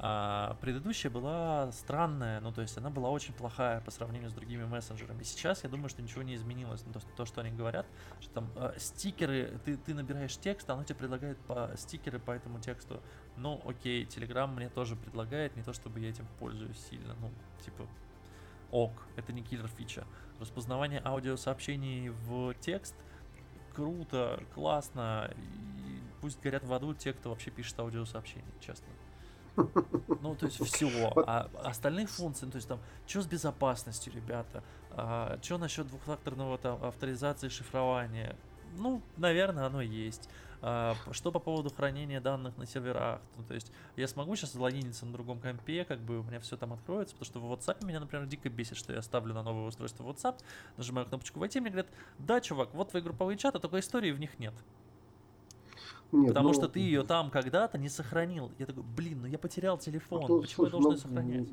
А 0.00 0.56
предыдущая 0.60 1.10
была 1.10 1.70
странная, 1.70 2.40
ну 2.40 2.52
то 2.52 2.62
есть 2.62 2.76
она 2.76 2.90
была 2.90 3.10
очень 3.10 3.32
плохая 3.32 3.80
по 3.80 3.92
сравнению 3.92 4.28
с 4.28 4.32
другими 4.32 4.64
мессенджерами. 4.64 5.22
Сейчас 5.22 5.62
я 5.62 5.70
думаю, 5.70 5.88
что 5.88 6.02
ничего 6.02 6.22
не 6.22 6.34
изменилось. 6.34 6.82
Ну, 6.84 6.92
то, 6.92 7.00
то 7.16 7.24
что 7.24 7.42
они 7.42 7.52
говорят, 7.52 7.86
что 8.20 8.34
там 8.34 8.50
э, 8.56 8.74
стикеры, 8.78 9.60
ты, 9.64 9.76
ты 9.76 9.94
набираешь 9.94 10.36
текст, 10.36 10.68
оно 10.68 10.82
тебе 10.82 10.96
предлагает 10.96 11.38
по 11.46 11.70
стикеры 11.76 12.18
по 12.18 12.32
этому 12.32 12.58
тексту. 12.58 13.00
Ну 13.36 13.62
окей, 13.64 14.04
Telegram 14.04 14.48
мне 14.48 14.68
тоже 14.68 14.96
предлагает, 14.96 15.54
не 15.54 15.62
то 15.62 15.72
чтобы 15.72 16.00
я 16.00 16.10
этим 16.10 16.26
пользуюсь 16.40 16.78
сильно, 16.90 17.14
ну 17.20 17.30
типа 17.64 17.86
ок, 18.72 19.06
это 19.14 19.32
не 19.32 19.42
киллер 19.42 19.68
фича. 19.68 20.04
Распознавание 20.40 21.00
аудиосообщений 21.04 22.08
в 22.08 22.54
текст 22.54 22.94
круто, 23.74 24.42
классно. 24.54 25.30
И 25.36 26.00
пусть 26.20 26.40
горят 26.40 26.64
в 26.64 26.72
аду 26.72 26.94
те, 26.94 27.12
кто 27.12 27.30
вообще 27.30 27.50
пишет 27.50 27.78
аудиосообщения, 27.78 28.52
честно. 28.60 28.86
Ну, 29.56 30.34
то 30.34 30.46
есть 30.46 30.64
все. 30.64 31.12
А 31.26 31.48
остальных 31.62 32.10
функций, 32.10 32.46
ну, 32.46 32.52
то 32.52 32.56
есть 32.56 32.68
там, 32.68 32.80
что 33.06 33.22
с 33.22 33.26
безопасностью, 33.26 34.12
ребята? 34.12 34.64
А, 34.90 35.38
что 35.42 35.58
насчет 35.58 35.86
двухфакторного 35.86 36.58
там 36.58 36.82
авторизации, 36.82 37.48
шифрования? 37.48 38.36
Ну, 38.78 39.02
наверное, 39.16 39.66
оно 39.66 39.80
есть. 39.80 40.28
А, 40.66 40.96
что 41.12 41.30
по 41.30 41.40
поводу 41.40 41.68
хранения 41.68 42.22
данных 42.22 42.56
на 42.56 42.66
серверах? 42.66 43.20
Ну, 43.36 43.44
то 43.44 43.52
есть 43.52 43.70
я 43.96 44.08
смогу 44.08 44.34
сейчас 44.34 44.54
залогиниться 44.54 45.04
на 45.04 45.12
другом 45.12 45.38
компе, 45.38 45.84
как 45.84 46.00
бы 46.00 46.20
у 46.20 46.22
меня 46.22 46.40
все 46.40 46.56
там 46.56 46.72
откроется, 46.72 47.14
потому 47.14 47.26
что 47.26 47.40
в 47.40 47.52
WhatsApp 47.52 47.84
меня, 47.84 48.00
например, 48.00 48.26
дико 48.26 48.48
бесит, 48.48 48.78
что 48.78 48.94
я 48.94 49.02
ставлю 49.02 49.34
на 49.34 49.42
новое 49.42 49.68
устройство 49.68 50.04
WhatsApp, 50.04 50.36
нажимаю 50.78 51.06
кнопочку 51.06 51.38
«Войти», 51.38 51.60
мне 51.60 51.68
говорят, 51.68 51.90
да, 52.18 52.40
чувак, 52.40 52.70
вот 52.72 52.90
твои 52.90 53.02
групповые 53.02 53.36
чаты, 53.36 53.58
только 53.58 53.78
истории 53.78 54.10
в 54.10 54.18
них 54.18 54.38
нет. 54.38 54.54
Нет, 56.12 56.28
Потому 56.28 56.48
ну, 56.48 56.54
что 56.54 56.68
ты 56.68 56.80
ее 56.80 57.02
там 57.02 57.30
когда-то 57.30 57.76
не 57.76 57.88
сохранил. 57.88 58.52
Я 58.58 58.66
такой, 58.66 58.84
блин, 58.84 59.22
ну 59.22 59.26
я 59.26 59.36
потерял 59.36 59.76
телефон, 59.76 60.24
ну, 60.28 60.40
почему 60.40 60.66
слушай, 60.66 60.68
я 60.68 60.70
должен 60.70 60.90
ну, 60.90 60.96
ее 60.96 60.98
сохранять? 60.98 61.48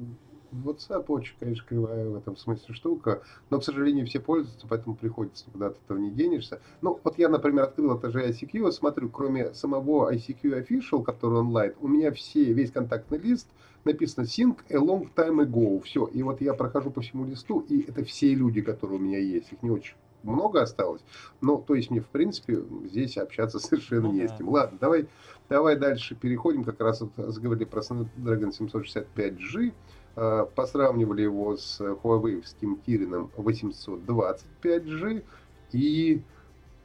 WhatsApp 0.51 1.05
очень, 1.07 1.35
конечно, 1.39 1.65
кривая 1.67 2.09
в 2.09 2.15
этом 2.15 2.37
смысле 2.37 2.73
штука, 2.73 3.21
но, 3.49 3.59
к 3.59 3.63
сожалению, 3.63 4.05
все 4.05 4.19
пользуются, 4.19 4.67
поэтому 4.67 4.95
приходится, 4.95 5.45
куда 5.51 5.69
ты 5.69 5.77
этого 5.85 5.97
не 5.97 6.11
денешься. 6.11 6.61
Ну, 6.81 6.99
вот 7.03 7.17
я, 7.17 7.29
например, 7.29 7.63
открыл 7.65 7.97
это 7.97 8.11
же 8.11 8.27
ICQ, 8.27 8.71
смотрю, 8.71 9.09
кроме 9.09 9.53
самого 9.53 10.13
ICQ 10.13 10.65
Official, 10.65 11.03
который 11.03 11.39
онлайн, 11.39 11.73
у 11.79 11.87
меня 11.87 12.11
все, 12.11 12.51
весь 12.53 12.71
контактный 12.71 13.17
лист 13.17 13.47
написано 13.83 14.25
Sync 14.25 14.57
a 14.69 14.77
long 14.77 15.09
time 15.15 15.43
ago, 15.43 15.81
все. 15.81 16.05
И 16.05 16.21
вот 16.23 16.41
я 16.41 16.53
прохожу 16.53 16.91
по 16.91 17.01
всему 17.01 17.25
листу, 17.25 17.61
и 17.67 17.81
это 17.87 18.03
все 18.03 18.33
люди, 18.33 18.61
которые 18.61 18.99
у 18.99 19.01
меня 19.01 19.19
есть, 19.19 19.51
их 19.51 19.63
не 19.63 19.71
очень 19.71 19.95
много 20.23 20.61
осталось. 20.61 21.01
Ну, 21.41 21.57
то 21.57 21.75
есть 21.75 21.89
мне, 21.89 22.01
в 22.01 22.07
принципе, 22.07 22.63
здесь 22.85 23.17
общаться 23.17 23.59
совершенно 23.59 24.03
ну, 24.03 24.13
не 24.13 24.27
да. 24.27 24.27
с 24.27 24.37
кем. 24.37 24.49
Ладно, 24.49 24.77
давай, 24.79 25.07
давай 25.49 25.75
дальше 25.75 26.15
переходим. 26.15 26.63
Как 26.63 26.79
раз 26.79 27.01
вот 27.01 27.11
заговорили 27.33 27.65
про 27.65 27.81
Snapdragon 27.81 28.51
765G. 28.57 29.73
Э, 30.15 30.45
посравнивали 30.55 31.21
его 31.21 31.55
с 31.55 31.79
Huawei 31.79 32.43
Kirin 32.85 33.31
825G. 33.37 35.23
И 35.71 36.21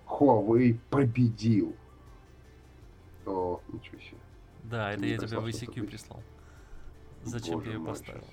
Huawei 0.06 0.78
победил. 0.90 1.74
О, 3.24 3.60
ничего 3.72 3.98
себе. 3.98 4.18
Да, 4.64 4.92
это 4.92 5.04
я 5.04 5.18
тебе 5.18 5.38
в 5.38 5.46
ICQ 5.46 5.86
прислал. 5.86 6.22
Зачем 7.24 7.54
Боже 7.54 7.70
я 7.70 7.76
ее 7.76 7.84
поставил? 7.84 8.24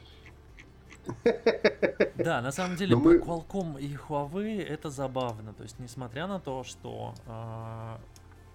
Да, 2.15 2.41
на 2.41 2.51
самом 2.51 2.77
деле, 2.77 2.95
мы... 2.95 3.17
Qualcomm 3.17 3.81
и 3.81 3.95
Huawei 3.95 4.63
это 4.63 4.89
забавно. 4.89 5.53
То 5.53 5.63
есть, 5.63 5.79
несмотря 5.79 6.27
на 6.27 6.39
то, 6.39 6.63
что 6.63 7.13
э, 7.25 7.97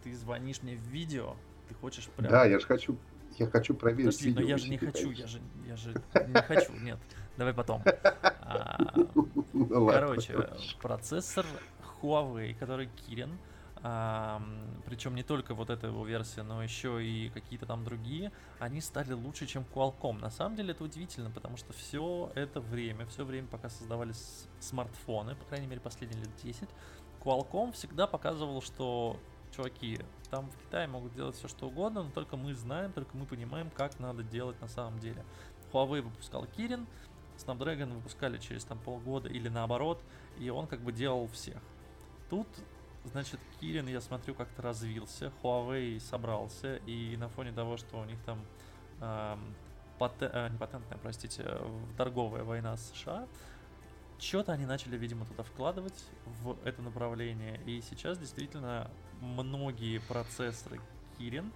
ты 0.03 0.14
звонишь 0.14 0.62
мне 0.62 0.77
в 0.77 0.81
видео, 0.83 1.37
ты 1.68 1.74
хочешь 1.74 2.09
прям... 2.09 2.31
Да, 2.31 2.46
я 2.46 2.59
же 2.59 2.66
хочу, 2.66 2.96
я 3.38 3.46
хочу 3.46 3.74
проверить 3.74 4.18
Подожди, 4.18 4.34
но 4.34 4.40
я 4.40 4.58
же 4.58 4.68
не 4.68 4.78
хочу, 4.78 5.10
я 5.10 5.26
же, 5.26 5.40
я 5.66 5.76
же 5.76 5.94
не 6.26 6.42
хочу, 6.42 6.72
нет. 6.80 6.98
Давай 7.36 7.54
потом. 7.54 7.82
А, 8.24 8.94
ну 9.52 9.88
короче, 9.88 10.48
процессор 10.80 11.46
Huawei, 12.00 12.54
который 12.54 12.88
Kirin, 12.88 13.30
а, 13.82 14.42
причем 14.86 15.14
не 15.14 15.22
только 15.22 15.54
вот 15.54 15.70
эта 15.70 15.86
его 15.86 16.04
версия, 16.04 16.42
но 16.42 16.62
еще 16.62 17.04
и 17.04 17.28
какие-то 17.30 17.66
там 17.66 17.84
другие, 17.84 18.32
они 18.58 18.80
стали 18.80 19.12
лучше, 19.12 19.46
чем 19.46 19.64
Qualcomm. 19.72 20.18
На 20.20 20.30
самом 20.30 20.56
деле 20.56 20.72
это 20.72 20.82
удивительно, 20.82 21.30
потому 21.30 21.56
что 21.56 21.72
все 21.72 22.32
это 22.34 22.60
время, 22.60 23.06
все 23.06 23.24
время, 23.24 23.46
пока 23.46 23.68
создавались 23.68 24.46
смартфоны, 24.60 25.36
по 25.36 25.44
крайней 25.44 25.68
мере 25.68 25.80
последние 25.80 26.20
лет 26.20 26.30
10, 26.42 26.68
Qualcomm 27.20 27.72
всегда 27.72 28.06
показывал, 28.06 28.62
что 28.62 29.18
чуваки, 29.54 30.00
там 30.30 30.50
в 30.50 30.56
Китае 30.56 30.86
могут 30.86 31.14
делать 31.14 31.36
все 31.36 31.48
что 31.48 31.66
угодно, 31.66 32.02
но 32.02 32.10
только 32.10 32.36
мы 32.36 32.54
знаем, 32.54 32.92
только 32.92 33.16
мы 33.16 33.26
понимаем, 33.26 33.70
как 33.70 33.98
надо 33.98 34.22
делать 34.22 34.60
на 34.60 34.68
самом 34.68 34.98
деле. 34.98 35.24
Huawei 35.72 36.02
выпускал 36.02 36.44
Kirin, 36.44 36.86
Snapdragon 37.36 37.94
выпускали 37.94 38.38
через 38.38 38.64
там 38.64 38.78
полгода 38.78 39.28
или 39.28 39.48
наоборот, 39.48 40.02
и 40.38 40.50
он 40.50 40.66
как 40.66 40.80
бы 40.80 40.92
делал 40.92 41.28
всех. 41.28 41.60
Тут 42.30 42.48
Значит, 43.04 43.40
Кирин, 43.60 43.86
я 43.88 44.00
смотрю, 44.00 44.34
как-то 44.34 44.60
развился, 44.60 45.32
Huawei 45.42 45.98
собрался, 46.00 46.76
и 46.86 47.16
на 47.16 47.28
фоне 47.28 47.52
того, 47.52 47.76
что 47.76 47.98
у 47.98 48.04
них 48.04 48.18
там 48.24 48.38
эм, 49.00 49.54
патен, 49.98 50.30
э, 50.32 50.48
не 50.50 50.58
патентная, 50.58 50.98
простите, 50.98 51.58
торговая 51.96 52.44
война 52.44 52.76
с 52.76 52.92
США, 52.92 53.26
что-то 54.18 54.52
они 54.52 54.66
начали, 54.66 54.96
видимо, 54.96 55.24
туда 55.26 55.42
вкладывать 55.42 56.04
в 56.42 56.57
это 56.64 56.83
направление, 56.83 57.61
и 57.66 57.81
сейчас 57.81 58.18
действительно 58.18 58.90
многие 59.20 59.98
процессоры 59.98 60.81
Kirin 61.18 61.50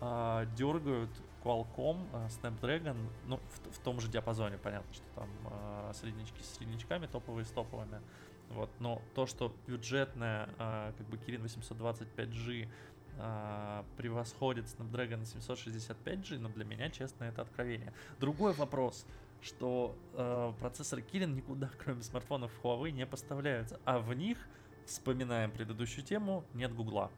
э, 0.00 0.46
дергают 0.56 1.10
Qualcomm, 1.44 2.06
э, 2.12 2.28
Snapdragon, 2.28 2.96
ну, 3.26 3.36
в, 3.36 3.76
в 3.76 3.78
том 3.80 4.00
же 4.00 4.08
диапазоне, 4.08 4.58
понятно, 4.58 4.92
что 4.92 5.04
там 5.14 5.28
э, 5.44 5.92
среднячки 5.94 6.42
с 6.42 6.56
среднячками, 6.56 7.06
топовые 7.06 7.44
с 7.44 7.50
топовыми, 7.50 8.00
вот, 8.50 8.70
но 8.78 9.02
то, 9.14 9.26
что 9.26 9.54
бюджетная, 9.66 10.48
а, 10.58 10.92
как 10.96 11.06
бы 11.08 11.16
Kirin 11.16 11.44
825G 11.44 12.68
а, 13.18 13.84
превосходит 13.96 14.66
Snapdragon 14.66 15.22
765G, 15.22 16.38
но 16.38 16.48
для 16.48 16.64
меня, 16.64 16.88
честно, 16.88 17.24
это 17.24 17.42
откровение. 17.42 17.92
Другой 18.20 18.54
вопрос, 18.54 19.06
что 19.40 19.94
э, 20.14 20.52
процессоры 20.60 21.02
Kirin 21.02 21.34
никуда, 21.34 21.70
кроме 21.84 22.02
смартфонов 22.02 22.52
Huawei, 22.62 22.90
не 22.90 23.06
поставляются, 23.06 23.80
а 23.84 23.98
в 23.98 24.12
них, 24.14 24.38
вспоминаем 24.86 25.50
предыдущую 25.50 26.04
тему, 26.04 26.44
нет 26.54 26.74
Гугла. 26.74 27.10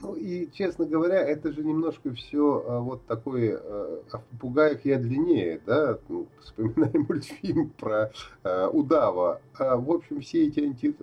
Ну 0.00 0.14
и, 0.14 0.48
честно 0.52 0.84
говоря, 0.84 1.20
это 1.20 1.50
же 1.50 1.64
немножко 1.64 2.12
все 2.12 2.64
а, 2.66 2.80
вот 2.80 3.04
такое, 3.06 3.58
а, 3.60 4.02
о 4.12 4.18
попугаях 4.18 4.84
я 4.84 4.98
длиннее, 4.98 5.60
да, 5.66 5.98
ну, 6.08 6.28
вспоминаем 6.40 7.06
мультфильм 7.08 7.70
про 7.70 8.12
а, 8.44 8.68
удава. 8.68 9.40
А, 9.58 9.76
в 9.76 9.90
общем, 9.90 10.20
все 10.20 10.46
эти 10.46 10.60
анти, 10.60 10.94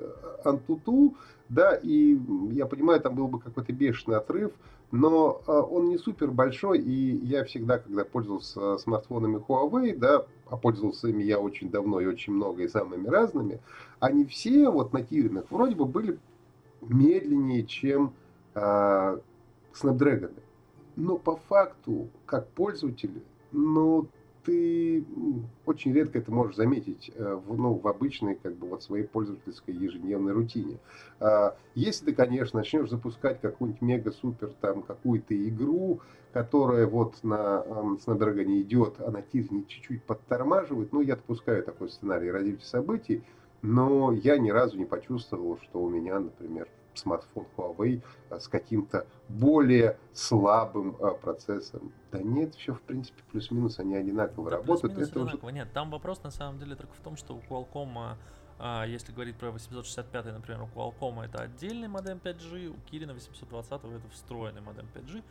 антуту, 0.46 1.16
да, 1.50 1.76
и 1.76 2.18
я 2.52 2.66
понимаю, 2.68 3.02
там 3.02 3.16
был 3.16 3.28
бы 3.28 3.40
какой-то 3.40 3.74
бешеный 3.74 4.18
отрыв, 4.18 4.54
но 4.92 5.42
а, 5.48 5.62
он 5.62 5.90
не 5.90 5.98
супер 5.98 6.32
большой, 6.32 6.80
и 6.80 7.16
я 7.26 7.44
всегда, 7.44 7.80
когда 7.80 8.06
пользовался 8.06 8.78
смартфонами 8.78 9.38
Huawei, 9.38 9.96
да, 9.96 10.26
а 10.48 10.58
пользовался 10.58 11.08
ими 11.08 11.24
я 11.24 11.40
очень 11.40 11.70
давно 11.70 12.00
и 12.00 12.06
очень 12.06 12.34
много, 12.34 12.64
и 12.64 12.68
самыми 12.68 13.08
разными, 13.08 13.60
они 14.00 14.26
все 14.26 14.70
вот 14.70 14.94
на 14.94 15.02
Киринах 15.02 15.46
вроде 15.50 15.76
бы 15.76 15.86
были 15.86 16.20
медленнее, 16.82 17.66
чем 17.66 18.14
э, 18.54 19.20
Snapdragon. 19.74 20.34
Но 20.96 21.18
по 21.18 21.36
факту, 21.36 22.10
как 22.26 22.48
пользователь, 22.50 23.22
ну, 23.52 24.08
ты 24.46 25.04
очень 25.66 25.94
редко 25.94 26.20
это 26.20 26.32
можешь 26.32 26.56
заметить 26.56 27.12
э, 27.16 27.36
в, 27.36 27.58
ну, 27.58 27.74
в 27.74 27.88
обычной 27.88 28.36
как 28.36 28.56
бы, 28.56 28.68
вот 28.68 28.84
своей 28.84 29.04
пользовательской 29.04 29.74
ежедневной 29.74 30.34
рутине. 30.34 30.78
А, 31.20 31.58
если 31.74 32.06
ты, 32.06 32.14
конечно, 32.14 32.60
начнешь 32.60 32.90
запускать 32.90 33.42
какую-нибудь 33.42 33.82
мега-супер 33.82 34.52
там 34.62 34.84
какую-то 34.84 35.36
игру, 35.50 36.02
которая 36.32 36.86
вот 36.86 37.24
на 37.24 37.64
э, 37.66 37.72
Snapdragon 38.06 38.62
идет, 38.62 38.96
а 39.00 39.10
на 39.10 39.22
Тирне 39.22 39.64
чуть-чуть 39.68 40.04
подтормаживает, 40.04 40.94
ну, 40.94 41.02
я 41.02 41.16
допускаю 41.16 41.64
такой 41.64 41.90
сценарий 41.90 42.32
развития 42.32 42.66
событий, 42.66 43.24
но 43.62 44.12
я 44.12 44.38
ни 44.38 44.52
разу 44.52 44.78
не 44.78 44.86
почувствовал, 44.86 45.58
что 45.58 45.82
у 45.82 45.90
меня, 45.90 46.20
например, 46.20 46.68
смартфон 46.98 47.46
Huawei 47.58 48.02
э, 48.30 48.40
с 48.40 48.48
каким-то 48.48 49.06
более 49.30 49.98
слабым 50.14 50.96
э, 51.00 51.12
процессором. 51.22 51.92
Да 52.12 52.20
нет, 52.20 52.56
все 52.56 52.74
в 52.74 52.82
принципе 52.82 53.22
плюс-минус 53.32 53.80
они 53.80 53.96
одинаково 53.96 54.50
да, 54.50 54.58
работают. 54.58 54.98
Это 54.98 55.20
одинаково. 55.20 55.48
Уже... 55.48 55.56
Нет, 55.56 55.74
там 55.74 55.92
вопрос 55.92 56.24
на 56.24 56.32
самом 56.32 56.60
деле 56.60 56.76
только 56.76 56.94
в 56.94 57.00
том, 57.00 57.18
что 57.18 57.36
у 57.36 57.40
Qualcomm 57.40 58.18
а, 58.58 58.86
если 58.86 59.12
говорить 59.12 59.36
про 59.36 59.52
865, 59.52 60.26
например, 60.26 60.62
у 60.62 60.68
Qualcomm 60.68 61.26
это 61.26 61.44
отдельный 61.44 61.90
модем 61.90 62.22
5G, 62.24 62.68
у 62.68 62.76
Kirin 62.90 63.14
820 63.14 63.72
это 63.72 64.10
встроенный 64.12 64.62
модем 64.62 64.88
5G 64.94 65.24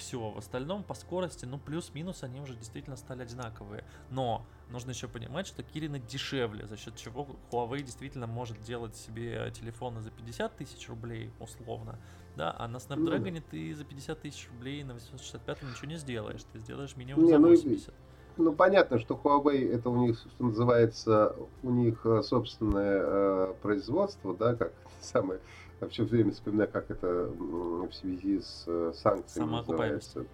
все. 0.00 0.30
В 0.30 0.38
остальном 0.38 0.82
по 0.82 0.94
скорости, 0.94 1.44
ну, 1.44 1.58
плюс-минус 1.58 2.22
они 2.22 2.40
уже 2.40 2.56
действительно 2.56 2.96
стали 2.96 3.22
одинаковые. 3.22 3.84
Но 4.10 4.44
нужно 4.70 4.90
еще 4.90 5.06
понимать, 5.06 5.46
что 5.46 5.62
Кирина 5.62 5.98
дешевле, 5.98 6.66
за 6.66 6.76
счет 6.76 6.96
чего 6.96 7.28
Huawei 7.52 7.82
действительно 7.82 8.26
может 8.26 8.60
делать 8.62 8.96
себе 8.96 9.52
телефоны 9.54 10.00
за 10.00 10.10
50 10.10 10.56
тысяч 10.56 10.88
рублей, 10.88 11.30
условно. 11.38 11.98
Да, 12.36 12.54
а 12.58 12.66
на 12.68 12.78
Snapdragon 12.78 13.32
ну, 13.32 13.42
ты 13.50 13.74
за 13.74 13.84
50 13.84 14.20
тысяч 14.22 14.48
рублей 14.50 14.82
на 14.82 14.94
865 14.94 15.62
ничего 15.62 15.88
не 15.88 15.96
сделаешь. 15.96 16.42
Ты 16.52 16.58
сделаешь 16.58 16.96
минимум 16.96 17.24
не, 17.24 17.30
за 17.32 17.38
80. 17.38 17.88
Ну, 17.88 17.94
ну, 18.40 18.52
понятно, 18.52 18.98
что 18.98 19.20
Huawei 19.22 19.72
это 19.72 19.90
у 19.90 19.96
них, 19.96 20.18
что 20.18 20.44
называется, 20.44 21.36
у 21.62 21.70
них 21.70 22.00
э, 22.04 22.22
собственное 22.22 23.02
э, 23.02 23.54
производство, 23.62 24.34
да, 24.34 24.54
как 24.54 24.72
самое 25.00 25.40
все 25.88 26.04
время 26.04 26.32
вспоминаю, 26.32 26.70
как 26.70 26.90
это 26.90 27.30
в 27.38 27.92
связи 27.92 28.40
с 28.40 28.64
э, 28.66 28.92
санкциями 28.94 29.50
называется. 29.50 30.26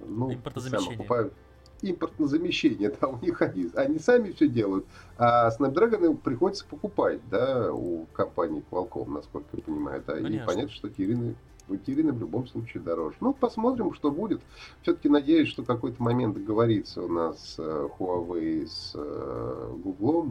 Ну, 0.00 0.32
Импортозамещение. 0.32 1.30
Импортозамещение, 1.82 2.96
да, 3.00 3.08
у 3.08 3.18
них 3.20 3.42
они, 3.42 3.68
они 3.74 3.98
сами 3.98 4.30
все 4.30 4.48
делают, 4.48 4.86
а 5.18 5.50
Snapdragon 5.50 6.16
приходится 6.16 6.64
покупать, 6.64 7.20
да, 7.28 7.72
у 7.72 8.06
компании 8.12 8.62
Qualcomm, 8.70 9.10
насколько 9.10 9.48
я 9.56 9.62
понимаю, 9.62 10.02
да, 10.06 10.14
Конечно. 10.14 10.44
и 10.44 10.46
понятно, 10.46 10.70
что 10.72 10.88
Кирины 10.88 11.34
Кирины 11.86 12.12
в 12.12 12.18
любом 12.18 12.46
случае 12.46 12.82
дороже. 12.82 13.16
Ну, 13.20 13.32
посмотрим, 13.32 13.94
что 13.94 14.10
будет. 14.10 14.40
Все-таки 14.82 15.08
надеюсь, 15.08 15.48
что 15.48 15.62
какой-то 15.62 16.02
момент 16.02 16.34
договорится 16.34 17.02
у 17.02 17.08
нас 17.08 17.56
э, 17.58 17.88
Huawei 17.98 18.66
с 18.66 18.92
э, 18.94 19.74
Google, 19.82 20.26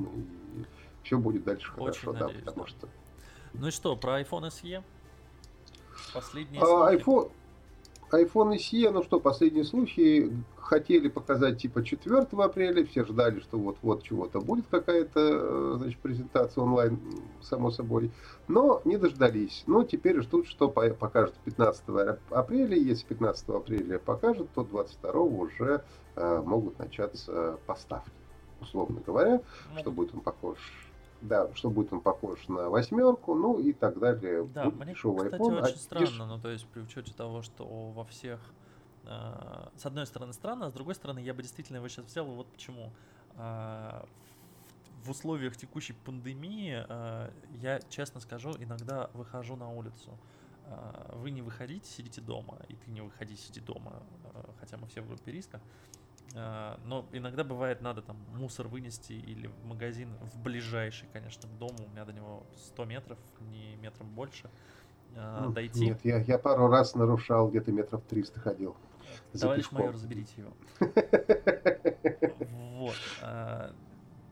и 0.55 0.65
все 1.03 1.17
будет 1.17 1.43
дальше 1.43 1.71
Очень 1.77 2.01
хорошо, 2.01 2.13
надеюсь, 2.13 2.43
да, 2.43 2.51
потому 2.51 2.65
да. 2.65 2.69
что 2.69 2.87
ну 3.53 3.67
и 3.67 3.71
что, 3.71 3.95
про 3.95 4.21
iPhone 4.21 4.49
SE? 4.49 4.83
Последние 6.13 6.61
а, 6.61 6.93
iPhone, 6.93 7.31
iPhone 8.13 8.55
SE, 8.57 8.89
ну 8.89 9.03
что, 9.03 9.19
последние 9.19 9.63
слухи 9.63 10.31
хотели 10.57 11.09
показать 11.09 11.61
типа 11.61 11.83
4 11.83 12.27
апреля, 12.37 12.85
все 12.85 13.03
ждали, 13.05 13.39
что 13.39 13.57
вот-вот 13.57 14.03
чего-то 14.03 14.39
будет 14.39 14.65
какая-то, 14.69 15.19
э, 15.19 15.75
значит, 15.77 15.99
презентация 15.99 16.63
онлайн, 16.63 16.99
само 17.41 17.71
собой, 17.71 18.11
но 18.47 18.81
не 18.85 18.97
дождались. 18.97 19.63
Но 19.67 19.83
теперь 19.83 20.21
ждут, 20.21 20.47
что 20.47 20.69
покажут 20.69 21.35
15 21.45 21.83
апреля, 22.29 22.77
если 22.77 23.05
15 23.05 23.49
апреля 23.49 23.99
покажут, 23.99 24.49
то 24.53 24.63
22 24.63 25.21
уже 25.21 25.83
э, 26.15 26.41
могут 26.45 26.79
начаться 26.79 27.57
поставки, 27.65 28.11
условно 28.61 29.01
говоря, 29.05 29.41
ну, 29.73 29.79
что 29.79 29.91
будет 29.91 30.13
он 30.13 30.21
похож 30.21 30.57
да, 31.21 31.53
что 31.55 31.69
будет 31.69 31.93
он 31.93 32.01
похож 32.01 32.47
на 32.47 32.69
восьмерку, 32.69 33.35
ну 33.35 33.59
и 33.59 33.73
так 33.73 33.99
далее. 33.99 34.47
Да, 34.53 34.65
будет 34.65 34.85
мне, 34.85 34.93
кстати, 34.93 35.35
iPhone, 35.35 35.61
очень 35.61 35.75
а 35.75 35.77
странно, 35.77 36.25
ну 36.25 36.39
то 36.39 36.49
есть 36.49 36.65
при 36.67 36.81
учете 36.81 37.13
того, 37.13 37.41
что 37.41 37.65
во 37.65 38.03
всех, 38.05 38.39
э, 39.05 39.67
с 39.77 39.85
одной 39.85 40.05
стороны 40.05 40.33
странно, 40.33 40.67
а 40.67 40.69
с 40.69 40.73
другой 40.73 40.95
стороны 40.95 41.19
я 41.19 41.33
бы 41.33 41.41
действительно 41.41 41.77
его 41.77 41.87
сейчас 41.87 42.05
взял, 42.05 42.25
вот 42.25 42.47
почему. 42.47 42.91
Э, 43.35 44.03
в 45.03 45.09
условиях 45.09 45.57
текущей 45.57 45.93
пандемии, 45.93 46.85
э, 46.87 47.31
я 47.61 47.79
честно 47.89 48.19
скажу, 48.19 48.53
иногда 48.59 49.09
выхожу 49.13 49.55
на 49.55 49.69
улицу. 49.69 50.17
Э, 50.67 51.13
вы 51.15 51.31
не 51.31 51.41
выходите, 51.41 51.89
сидите 51.89 52.21
дома, 52.21 52.59
и 52.69 52.75
ты 52.75 52.91
не 52.91 53.01
выходи, 53.01 53.35
сиди 53.35 53.59
дома, 53.59 54.03
э, 54.33 54.43
хотя 54.59 54.77
мы 54.77 54.87
все 54.87 55.01
в 55.01 55.07
группе 55.07 55.31
риска. 55.31 55.59
Но 56.33 57.05
иногда 57.11 57.43
бывает, 57.43 57.81
надо 57.81 58.01
там 58.01 58.17
мусор 58.33 58.67
вынести 58.67 59.13
или 59.13 59.47
в 59.47 59.65
магазин 59.65 60.15
в 60.21 60.39
ближайший, 60.39 61.09
конечно, 61.11 61.49
к 61.49 61.57
дому. 61.57 61.75
У 61.85 61.89
меня 61.89 62.05
до 62.05 62.13
него 62.13 62.43
100 62.67 62.85
метров, 62.85 63.19
не 63.41 63.75
метром 63.75 64.09
больше. 64.09 64.49
Ну, 65.13 65.51
дойти. 65.51 65.87
Нет, 65.87 65.99
я, 66.05 66.19
я 66.19 66.37
пару 66.37 66.67
раз 66.69 66.95
нарушал, 66.95 67.49
где-то 67.49 67.73
метров 67.73 68.01
300 68.03 68.39
ходил. 68.39 68.77
Товарищ 69.37 69.71
майор, 69.71 69.95
заберите 69.97 70.33
его. 70.37 70.53
Вот 72.81 72.95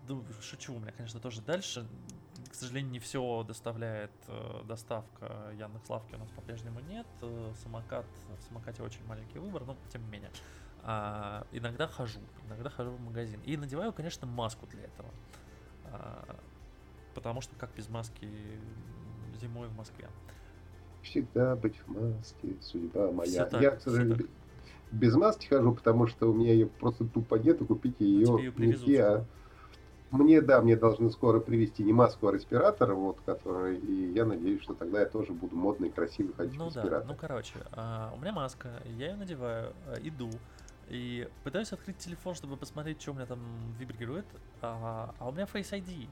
ну, 0.09 0.23
шучу, 0.41 0.73
у 0.73 0.79
меня, 0.79 0.91
конечно, 0.91 1.19
тоже 1.19 1.41
дальше. 1.41 1.87
К 2.49 2.55
сожалению, 2.55 2.91
не 2.91 2.99
все 2.99 3.43
доставляет 3.47 4.11
э, 4.27 4.63
доставка 4.65 5.51
Яндекс.Лавки 5.53 6.15
у 6.15 6.17
нас 6.17 6.29
по-прежнему 6.31 6.79
нет. 6.79 7.05
Э, 7.21 7.53
самокат, 7.61 8.05
в 8.39 8.43
самокате 8.47 8.81
очень 8.81 9.05
маленький 9.05 9.37
выбор, 9.37 9.65
но 9.65 9.77
тем 9.93 10.01
не 10.03 10.09
менее. 10.09 10.31
А, 10.83 11.45
иногда 11.51 11.87
хожу, 11.87 12.19
иногда 12.47 12.69
хожу 12.69 12.91
в 12.91 12.99
магазин. 12.99 13.39
И 13.45 13.57
надеваю, 13.57 13.93
конечно, 13.93 14.27
маску 14.27 14.67
для 14.67 14.83
этого. 14.83 15.09
А, 15.91 16.35
потому 17.13 17.41
что 17.41 17.55
как 17.55 17.69
без 17.75 17.89
маски 17.89 18.27
зимой 19.41 19.67
в 19.67 19.75
Москве? 19.75 20.07
Всегда 21.01 21.55
быть 21.55 21.77
в 21.77 21.87
маске, 21.87 22.55
судьба 22.61 23.11
моя. 23.11 23.45
Так, 23.45 23.61
Я, 23.61 23.71
к 23.71 23.81
сожалению, 23.81 24.27
без 24.91 25.15
маски 25.15 25.47
хожу, 25.47 25.73
потому 25.73 26.07
что 26.07 26.29
у 26.29 26.33
меня 26.33 26.53
ее 26.53 26.67
просто 26.67 27.05
тупо 27.05 27.35
нету, 27.35 27.65
купить 27.65 27.99
ее, 27.99 28.25
ее 28.39 28.53
не 28.57 28.97
а 28.97 29.25
мне, 30.11 30.41
да, 30.41 30.61
мне 30.61 30.75
должны 30.75 31.11
скоро 31.11 31.39
привезти 31.39 31.83
не 31.83 31.93
маску, 31.93 32.27
а 32.27 32.33
респиратор, 32.33 32.93
вот, 32.93 33.17
который, 33.25 33.77
и 33.77 34.11
я 34.11 34.25
надеюсь, 34.25 34.61
что 34.63 34.73
тогда 34.73 35.01
я 35.01 35.05
тоже 35.05 35.33
буду 35.33 35.55
модный, 35.55 35.91
красивый 35.91 36.33
ходить 36.33 36.57
ну, 36.57 36.65
в 36.65 36.67
респираторе. 36.67 37.01
Да, 37.01 37.07
ну, 37.07 37.15
короче, 37.15 37.59
а, 37.73 38.11
у 38.15 38.19
меня 38.19 38.31
маска, 38.31 38.69
я 38.85 39.09
ее 39.09 39.15
надеваю, 39.15 39.73
а, 39.85 39.99
иду, 40.01 40.31
и 40.89 41.29
пытаюсь 41.43 41.71
открыть 41.71 41.97
телефон, 41.97 42.35
чтобы 42.35 42.57
посмотреть, 42.57 43.01
что 43.01 43.11
у 43.11 43.13
меня 43.13 43.25
там 43.25 43.39
вибрирует, 43.77 44.25
а, 44.61 45.13
а 45.19 45.29
у 45.29 45.31
меня 45.31 45.45
Face 45.45 45.71
ID. 45.71 46.09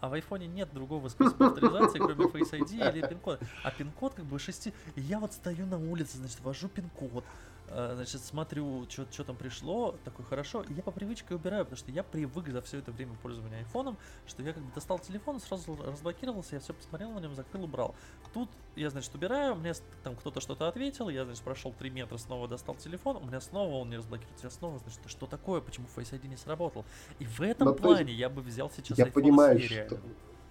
А 0.00 0.08
в 0.08 0.14
айфоне 0.14 0.48
нет 0.48 0.68
другого 0.74 1.08
способа 1.08 1.46
авторизации, 1.46 1.98
кроме 1.98 2.26
Face 2.26 2.52
ID 2.52 2.92
или 2.92 3.06
пин-код. 3.06 3.40
А 3.62 3.70
пин-код 3.70 4.14
как 4.14 4.24
бы 4.24 4.38
шести... 4.38 4.74
И 4.96 5.00
я 5.00 5.18
вот 5.18 5.32
стою 5.32 5.64
на 5.66 5.78
улице, 5.78 6.18
значит, 6.18 6.40
ввожу 6.40 6.68
пин-код. 6.68 7.24
Э, 7.74 7.92
значит, 7.94 8.20
смотрю, 8.20 8.86
что 8.88 9.24
там 9.24 9.34
пришло, 9.34 9.94
такой 10.04 10.26
хорошо, 10.26 10.62
и 10.62 10.74
я 10.74 10.82
по 10.82 10.90
привычке 10.90 11.34
убираю, 11.34 11.64
потому 11.64 11.78
что 11.78 11.90
я 11.90 12.02
привык 12.02 12.48
за 12.48 12.60
все 12.60 12.78
это 12.78 12.92
время 12.92 13.14
пользования 13.22 13.58
айфоном, 13.58 13.96
что 14.26 14.42
я 14.42 14.52
как 14.52 14.62
бы 14.62 14.70
достал 14.74 14.98
телефон, 14.98 15.40
сразу 15.40 15.78
разблокировался, 15.82 16.56
я 16.56 16.60
все 16.60 16.74
посмотрел 16.74 17.12
на 17.12 17.20
нем, 17.20 17.34
закрыл, 17.34 17.64
убрал. 17.64 17.94
Тут 18.34 18.50
я, 18.76 18.90
значит, 18.90 19.14
убираю, 19.14 19.54
мне 19.54 19.72
там 20.02 20.16
кто-то 20.16 20.40
что-то 20.40 20.68
ответил, 20.68 21.08
я, 21.08 21.24
значит, 21.24 21.42
прошел 21.42 21.72
3 21.78 21.88
метра, 21.90 22.18
снова 22.18 22.46
достал 22.46 22.74
телефон, 22.74 23.16
у 23.16 23.24
меня 23.24 23.40
снова 23.40 23.76
он 23.76 23.88
не 23.88 23.96
разблокируется, 23.96 24.46
я 24.46 24.50
снова, 24.50 24.78
значит, 24.78 25.00
что 25.06 25.26
такое, 25.26 25.62
почему 25.62 25.86
Face 25.96 26.12
ID 26.12 26.28
не 26.28 26.36
сработал? 26.36 26.84
И 27.20 27.24
в 27.24 27.40
этом 27.40 27.68
Но, 27.68 27.74
плане 27.74 28.10
есть, 28.10 28.20
я 28.20 28.28
бы 28.28 28.42
взял 28.42 28.70
сейчас 28.70 28.98
я 28.98 29.06
понимаю, 29.06 29.58
что 29.58 29.98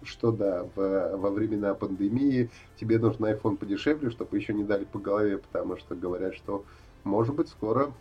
что 0.03 0.31
да, 0.31 0.63
в, 0.75 1.17
во 1.17 1.29
времена 1.29 1.75
пандемии 1.75 2.49
тебе 2.75 2.97
нужен 2.97 3.23
iPhone 3.23 3.57
подешевле, 3.57 4.09
чтобы 4.09 4.35
еще 4.35 4.51
не 4.51 4.63
дали 4.63 4.83
по 4.83 4.97
голове, 4.97 5.37
потому 5.37 5.77
что 5.77 5.93
говорят, 5.93 6.33
что 6.33 6.65
может 7.03 7.35
быть, 7.35 7.49
скоро 7.49 7.93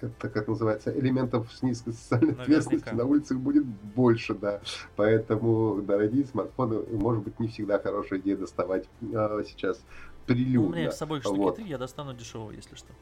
это 0.00 0.28
как 0.28 0.48
называется, 0.48 0.96
элементов 0.96 1.52
с 1.52 1.62
низкой 1.62 1.92
социальной 1.92 2.34
ответственности 2.34 2.90
на 2.90 3.04
улицах 3.04 3.38
будет 3.38 3.64
больше, 3.64 4.34
да. 4.34 4.60
Поэтому 4.96 5.82
дорогие 5.82 6.24
смартфоны, 6.24 6.82
может 6.96 7.24
быть, 7.24 7.40
не 7.40 7.48
всегда 7.48 7.78
хорошая 7.78 8.20
идея 8.20 8.36
доставать 8.36 8.84
а, 9.14 9.42
сейчас 9.44 9.80
прилюдно. 10.26 10.70
Ну, 10.70 10.76
у 10.76 10.78
меня 10.78 10.92
с 10.92 10.98
собой 10.98 11.20
штуки 11.20 11.38
вот. 11.38 11.56
3, 11.56 11.64
я 11.66 11.78
достану 11.78 12.14
дешевого, 12.14 12.52
если 12.52 12.76
что. 12.76 12.92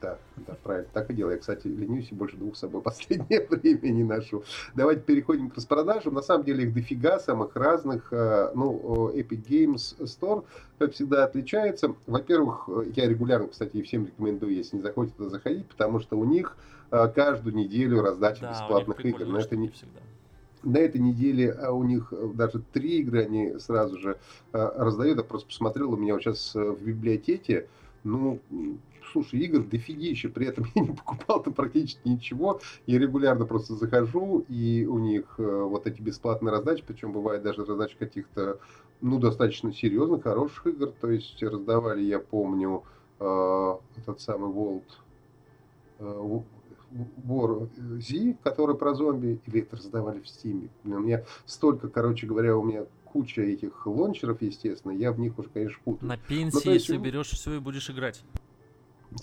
Да, 0.00 0.18
да, 0.36 0.54
правильно, 0.62 0.88
так 0.92 1.10
и 1.10 1.14
делаю. 1.14 1.34
Я, 1.34 1.38
кстати, 1.38 1.66
ленюсь 1.66 2.08
и 2.10 2.14
больше 2.14 2.36
двух 2.36 2.56
с 2.56 2.60
собой 2.60 2.82
последнее 2.82 3.46
время 3.48 3.88
не 3.88 4.04
ношу. 4.04 4.44
Давайте 4.74 5.02
переходим 5.02 5.50
к 5.50 5.56
распродажам. 5.56 6.14
На 6.14 6.22
самом 6.22 6.44
деле 6.44 6.64
их 6.64 6.74
дофига, 6.74 7.18
самых 7.18 7.56
разных. 7.56 8.12
Э, 8.12 8.50
ну, 8.54 9.10
Epic 9.14 9.46
Games 9.46 9.98
Store, 10.00 10.44
как 10.78 10.92
всегда, 10.92 11.24
отличается. 11.24 11.94
Во-первых, 12.06 12.68
я 12.94 13.08
регулярно, 13.08 13.48
кстати, 13.48 13.78
и 13.78 13.82
всем 13.82 14.06
рекомендую, 14.06 14.54
если 14.54 14.76
не 14.76 14.82
захочется, 14.82 15.30
заходить, 15.30 15.66
потому 15.66 16.00
что 16.00 16.18
у 16.18 16.24
них 16.24 16.56
э, 16.90 17.08
каждую 17.14 17.56
неделю 17.56 18.02
раздача 18.02 18.42
да, 18.42 18.52
бесплатных 18.52 19.02
игр. 19.04 19.24
Но 19.24 19.38
это 19.38 19.56
не 19.56 19.68
всегда. 19.68 20.00
На 20.62 20.78
этой 20.78 21.00
неделе 21.00 21.52
а 21.52 21.70
у 21.70 21.84
них 21.84 22.12
даже 22.34 22.60
три 22.72 22.98
игры 22.98 23.22
они 23.22 23.58
сразу 23.60 23.98
же 23.98 24.18
раздают. 24.52 25.16
Я 25.16 25.24
просто 25.24 25.46
посмотрел, 25.48 25.92
у 25.92 25.96
меня 25.96 26.14
вот 26.14 26.22
сейчас 26.22 26.54
в 26.54 26.82
библиотеке, 26.82 27.68
ну, 28.02 28.40
слушай, 29.12 29.40
игр 29.40 29.64
дофигища, 29.64 30.28
при 30.28 30.46
этом 30.46 30.66
я 30.74 30.82
не 30.82 30.92
покупал-то 30.92 31.50
практически 31.50 32.06
ничего. 32.06 32.60
Я 32.86 32.98
регулярно 32.98 33.46
просто 33.46 33.74
захожу, 33.74 34.44
и 34.48 34.86
у 34.86 34.98
них 34.98 35.34
э, 35.38 35.42
вот 35.42 35.86
эти 35.86 36.00
бесплатные 36.00 36.52
раздачи, 36.52 36.84
причем 36.86 37.12
бывает 37.12 37.42
даже 37.42 37.64
раздача 37.64 37.96
каких-то, 37.98 38.58
ну, 39.00 39.18
достаточно 39.18 39.72
серьезных, 39.72 40.22
хороших 40.22 40.66
игр. 40.66 40.92
То 41.00 41.10
есть 41.10 41.42
раздавали, 41.42 42.02
я 42.02 42.18
помню, 42.18 42.82
э, 43.20 43.74
этот 43.96 44.20
самый 44.20 44.50
World 44.50 44.84
э, 45.98 46.40
War 47.26 47.68
Z, 48.00 48.36
который 48.42 48.76
про 48.76 48.94
зомби, 48.94 49.40
или 49.46 49.62
это 49.62 49.76
раздавали 49.76 50.20
в 50.20 50.24
Steam. 50.24 50.68
У 50.84 50.88
меня 50.88 51.24
столько, 51.44 51.88
короче 51.88 52.26
говоря, 52.26 52.56
у 52.56 52.62
меня 52.62 52.86
куча 53.04 53.42
этих 53.42 53.86
лончеров, 53.86 54.42
естественно, 54.42 54.92
я 54.92 55.12
в 55.12 55.18
них 55.18 55.38
уже, 55.38 55.48
конечно, 55.48 55.78
путаю. 55.84 56.08
На 56.08 56.16
пенсии, 56.16 56.68
есть, 56.68 56.86
соберешь 56.86 57.30
все 57.30 57.54
и 57.54 57.58
будешь 57.58 57.88
играть. 57.90 58.22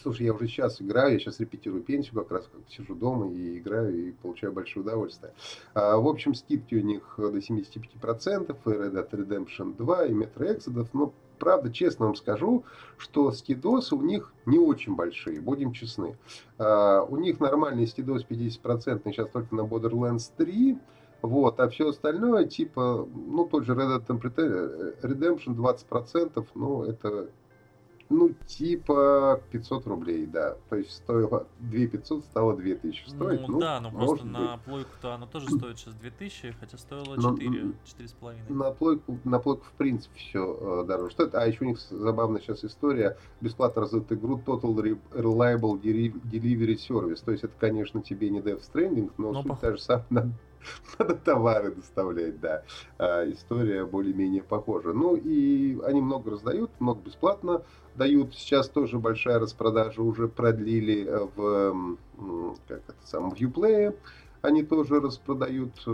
Слушай, 0.02 0.26
я 0.26 0.34
уже 0.34 0.48
сейчас 0.48 0.82
играю, 0.82 1.14
я 1.14 1.20
сейчас 1.20 1.40
репетирую 1.40 1.84
пенсию, 1.84 2.16
как 2.16 2.32
раз 2.32 2.50
как 2.52 2.62
сижу 2.70 2.96
дома 2.96 3.32
и 3.32 3.60
играю, 3.60 4.08
и 4.08 4.12
получаю 4.12 4.54
большое 4.54 4.86
удовольствие. 4.86 5.34
А, 5.74 5.98
в 5.98 6.08
общем, 6.08 6.34
скидки 6.34 6.76
у 6.76 6.82
них 6.82 7.16
до 7.18 7.38
75%, 7.38 8.58
и 8.66 8.70
Red 8.70 8.94
Dead 8.94 9.10
Redemption 9.12 9.76
2, 9.78 10.06
и 10.06 10.14
Metro 10.14 10.58
Exodus, 10.58 10.88
но 10.94 11.14
правда, 11.40 11.72
честно 11.72 12.08
вам 12.08 12.16
скажу, 12.16 12.64
что 12.98 13.32
скидосы 13.32 13.96
у 13.96 14.02
них 14.02 14.34
не 14.46 14.60
очень 14.60 14.96
большие, 14.96 15.42
будем 15.42 15.74
честны. 15.74 16.18
А, 16.58 17.04
у 17.04 17.18
них 17.18 17.40
нормальный 17.40 17.88
скидос 17.88 18.26
50% 18.26 19.02
сейчас 19.06 19.30
только 19.30 19.54
на 19.56 19.62
Borderlands 19.62 20.32
3, 20.38 20.78
вот, 21.22 21.60
а 21.60 21.70
все 21.70 21.90
остальное, 21.90 22.46
типа, 22.46 23.08
ну, 23.14 23.46
тот 23.46 23.64
же 23.66 23.74
Red 23.74 24.06
Dead 24.06 25.02
Redemption 25.02 25.56
20%, 25.56 26.46
ну, 26.56 26.84
это 26.84 27.30
ну, 28.14 28.34
типа 28.46 29.42
500 29.52 29.88
рублей, 29.88 30.26
да. 30.26 30.56
То 30.70 30.76
есть 30.78 30.92
стоило 30.92 31.48
2 31.60 31.88
500, 31.88 32.24
стало 32.26 32.56
2000 32.56 33.10
стоить. 33.10 33.42
Ну, 33.42 33.48
ну 33.48 33.60
да, 33.60 33.80
но 33.82 33.92
просто 33.92 34.24
быть. 34.24 34.34
на 34.34 34.58
плойку-то 34.58 35.14
оно 35.14 35.26
тоже 35.26 35.48
стоит 35.50 35.78
сейчас 35.78 35.94
2000, 35.96 36.56
хотя 36.60 36.78
стоило 36.78 37.16
4, 37.16 37.22
но, 37.22 37.74
4,5. 37.86 38.54
На 38.54 38.72
плойку, 38.72 39.20
на 39.24 39.40
плойку, 39.40 39.66
в 39.66 39.74
принципе, 39.74 40.18
все 40.20 40.58
э, 40.60 40.86
дороже 40.88 41.14
стоит. 41.14 41.36
А 41.36 41.46
еще 41.46 41.66
у 41.66 41.68
них 41.68 41.80
забавная 41.80 42.42
сейчас 42.42 42.64
история. 42.64 43.18
Бесплатно 43.42 43.82
раздают 43.82 44.12
игру 44.12 44.42
Total 44.46 44.74
Reliable 45.12 45.82
Delivery 45.82 46.78
Service. 46.78 47.24
То 47.24 47.32
есть 47.32 47.44
это, 47.44 47.54
конечно, 47.60 48.02
тебе 48.02 48.30
не 48.30 48.40
Death 48.40 48.62
Stranding, 48.72 49.12
но, 49.18 49.32
но 49.32 49.44
суть 49.44 49.60
та 49.60 49.72
же 49.72 49.82
самая 49.82 50.34
надо 51.00 51.16
товары 51.16 51.72
доставлять, 51.72 52.40
да. 52.40 52.64
А, 52.98 53.30
история 53.30 53.86
более-менее 53.86 54.44
похожа. 54.44 54.94
Ну 54.94 55.16
и 55.16 55.80
они 55.84 56.02
много 56.02 56.32
раздают, 56.32 56.72
много 56.80 57.02
бесплатно 57.02 57.64
дают. 57.96 58.34
Сейчас 58.36 58.70
тоже 58.70 59.00
большая 59.00 59.40
распродажа 59.40 60.02
уже 60.02 60.28
продлили 60.28 61.06
э, 61.06 61.28
в, 61.36 61.98
как 62.68 62.82
это 62.88 62.96
сам, 63.06 63.32
в 63.32 63.36
Uplay 63.36 63.96
они 64.44 64.62
тоже 64.62 65.00
распродают, 65.00 65.72
э, 65.88 65.92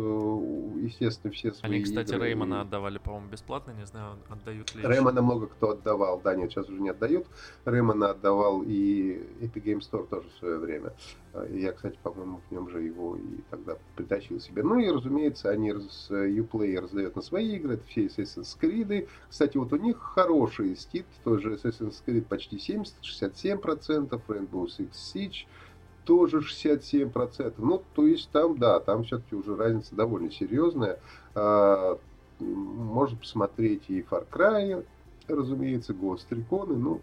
естественно, 0.81 1.31
все 1.31 1.51
свои 1.51 1.71
Они, 1.71 1.83
кстати, 1.83 2.15
игры. 2.15 2.29
Реймона 2.29 2.61
отдавали, 2.61 2.97
по-моему, 2.97 3.29
бесплатно, 3.29 3.71
не 3.71 3.85
знаю, 3.85 4.17
отдают 4.27 4.73
ли 4.73 4.81
Реймона 4.81 5.21
много 5.21 5.45
кто 5.45 5.69
отдавал, 5.71 6.19
да, 6.19 6.33
нет, 6.33 6.51
сейчас 6.51 6.67
уже 6.67 6.81
не 6.81 6.89
отдают. 6.89 7.27
Реймона 7.65 8.09
отдавал 8.09 8.63
и 8.63 9.21
Epic 9.41 9.63
Game 9.63 9.79
Store 9.81 10.07
тоже 10.07 10.27
в 10.29 10.39
свое 10.39 10.57
время. 10.57 10.93
Э, 11.33 11.47
я, 11.51 11.73
кстати, 11.73 11.99
по-моему, 12.01 12.41
в 12.49 12.51
нем 12.51 12.71
же 12.71 12.81
его 12.81 13.17
и 13.17 13.41
тогда 13.51 13.77
притащил 13.95 14.39
себе. 14.39 14.63
Ну 14.63 14.79
и, 14.79 14.89
разумеется, 14.89 15.51
они 15.51 15.71
с 15.71 16.09
Uplay 16.09 16.79
раздают 16.79 17.15
на 17.15 17.21
свои 17.21 17.55
игры, 17.55 17.75
это 17.75 17.85
все 17.85 18.07
Assassin's 18.07 18.57
Creed. 18.59 19.07
Кстати, 19.29 19.57
вот 19.57 19.71
у 19.73 19.77
них 19.77 19.97
хороший 19.99 20.75
стит, 20.75 21.05
тоже 21.23 21.53
Assassin's 21.53 22.01
Creed 22.03 22.23
почти 22.23 22.57
70-67%, 22.57 24.19
Rainbow 24.27 24.65
Six 24.65 24.89
Siege 24.93 25.45
тоже 26.09 26.39
67%. 26.39 27.53
Ну, 27.59 27.83
то 27.93 28.07
есть 28.07 28.31
там, 28.31 28.57
да, 28.57 28.79
там 28.79 29.03
все-таки 29.03 29.35
уже 29.35 29.55
разница 29.55 29.93
довольно 29.93 30.31
серьезная. 30.31 30.97
А, 31.35 31.99
можно 32.39 33.15
посмотреть 33.15 33.83
и 33.89 34.01
Far 34.01 34.25
Cry, 34.27 34.83
разумеется, 35.27 35.93
Ghost 35.93 36.25
Recon, 36.31 36.75
ну, 36.75 37.01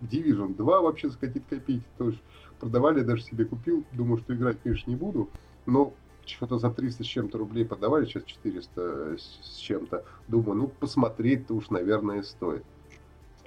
Division 0.00 0.56
2 0.56 0.80
вообще 0.80 1.10
за 1.10 1.18
какие-то 1.18 1.48
копейки 1.48 1.84
тоже 1.96 2.18
продавали, 2.58 3.02
даже 3.02 3.22
себе 3.22 3.44
купил. 3.44 3.84
Думаю, 3.92 4.18
что 4.18 4.34
играть, 4.34 4.56
конечно, 4.64 4.90
не 4.90 4.96
буду, 4.96 5.28
но 5.64 5.94
что-то 6.26 6.58
за 6.58 6.70
300 6.70 7.04
с 7.04 7.06
чем-то 7.06 7.38
рублей 7.38 7.64
продавали, 7.64 8.04
сейчас 8.04 8.24
400 8.24 9.16
с 9.16 9.58
чем-то. 9.58 10.04
Думаю, 10.26 10.56
ну, 10.56 10.66
посмотреть-то 10.66 11.54
уж, 11.54 11.70
наверное, 11.70 12.24
стоит. 12.24 12.64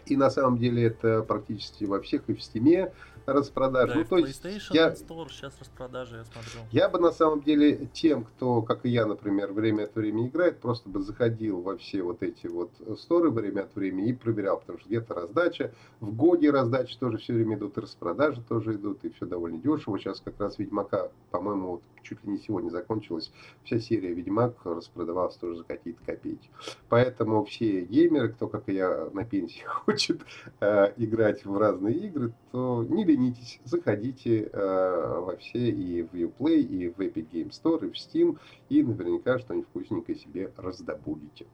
И 0.05 0.15
на 0.15 0.29
самом 0.29 0.57
деле 0.57 0.83
это 0.83 1.23
практически 1.23 1.83
во 1.83 1.99
всех, 1.99 2.23
и 2.27 2.33
в 2.33 2.41
Стиме, 2.41 2.93
распродаж. 3.25 3.89
Да, 3.89 3.95
ну, 3.95 4.05
то 4.05 4.17
есть 4.17 4.43
я, 4.71 4.89
Store 4.89 5.29
сейчас 5.29 5.53
распродажи, 5.59 6.17
я 6.17 6.23
смотрю. 6.25 6.61
я 6.71 6.89
бы 6.89 6.99
на 6.99 7.11
самом 7.11 7.41
деле 7.41 7.87
тем, 7.93 8.23
кто, 8.23 8.61
как 8.61 8.85
и 8.85 8.89
я, 8.89 9.05
например, 9.05 9.51
время 9.53 9.83
от 9.83 9.95
времени 9.95 10.27
играет, 10.27 10.59
просто 10.59 10.89
бы 10.89 11.01
заходил 11.01 11.61
во 11.61 11.77
все 11.77 12.01
вот 12.01 12.23
эти 12.23 12.47
вот 12.47 12.71
сторы 12.99 13.29
время 13.29 13.61
от 13.61 13.75
времени 13.75 14.09
и 14.09 14.13
проверял, 14.13 14.59
потому 14.59 14.79
что 14.79 14.87
где-то 14.87 15.13
раздача, 15.13 15.73
в 15.99 16.13
годе 16.15 16.51
раздачи 16.51 16.97
тоже 16.97 17.17
все 17.17 17.33
время 17.33 17.57
идут, 17.57 17.77
распродажи 17.77 18.41
тоже 18.41 18.75
идут, 18.75 19.03
и 19.03 19.09
все 19.11 19.25
довольно 19.25 19.59
дешево. 19.59 19.97
Сейчас 19.99 20.19
как 20.19 20.39
раз 20.39 20.57
Ведьмака, 20.57 21.09
по-моему, 21.31 21.71
вот 21.71 21.81
чуть 22.03 22.23
ли 22.23 22.31
не 22.31 22.37
сегодня 22.37 22.69
закончилась 22.69 23.31
вся 23.63 23.79
серия 23.79 24.13
Ведьмак, 24.13 24.55
распродавалась 24.65 25.35
тоже 25.37 25.57
за 25.57 25.63
какие-то 25.63 26.03
копейки. 26.05 26.49
Поэтому 26.89 27.43
все 27.45 27.81
геймеры, 27.81 28.29
кто, 28.29 28.47
как 28.47 28.69
и 28.69 28.73
я, 28.73 29.09
на 29.13 29.25
пенсии 29.25 29.63
хочет 29.65 30.21
э, 30.59 30.93
играть 30.97 31.45
в 31.45 31.57
разные 31.57 31.95
игры, 31.95 32.33
то 32.51 32.85
не 32.87 33.03
ленитесь, 33.03 33.59
заходите 33.63 34.49
э, 34.51 35.19
во 35.19 35.35
все 35.37 35.69
и 35.69 36.03
в 36.03 36.13
Uplay, 36.13 36.59
и 36.59 36.89
в 36.89 36.99
Epic 36.99 37.27
Game 37.31 37.49
Store, 37.49 37.85
и 37.85 37.89
в 37.89 37.95
Steam, 37.95 38.37
и 38.69 38.83
наверняка 38.83 39.39
что-нибудь 39.39 39.67
вкусненькое 39.69 40.17
себе 40.17 40.51
раздобудете. 40.57 41.47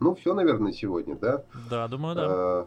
Ну, 0.00 0.14
все, 0.14 0.34
наверное, 0.34 0.72
сегодня, 0.72 1.14
да? 1.14 1.44
Да, 1.70 1.88
думаю, 1.88 2.14
да. 2.14 2.26
Э, 2.28 2.66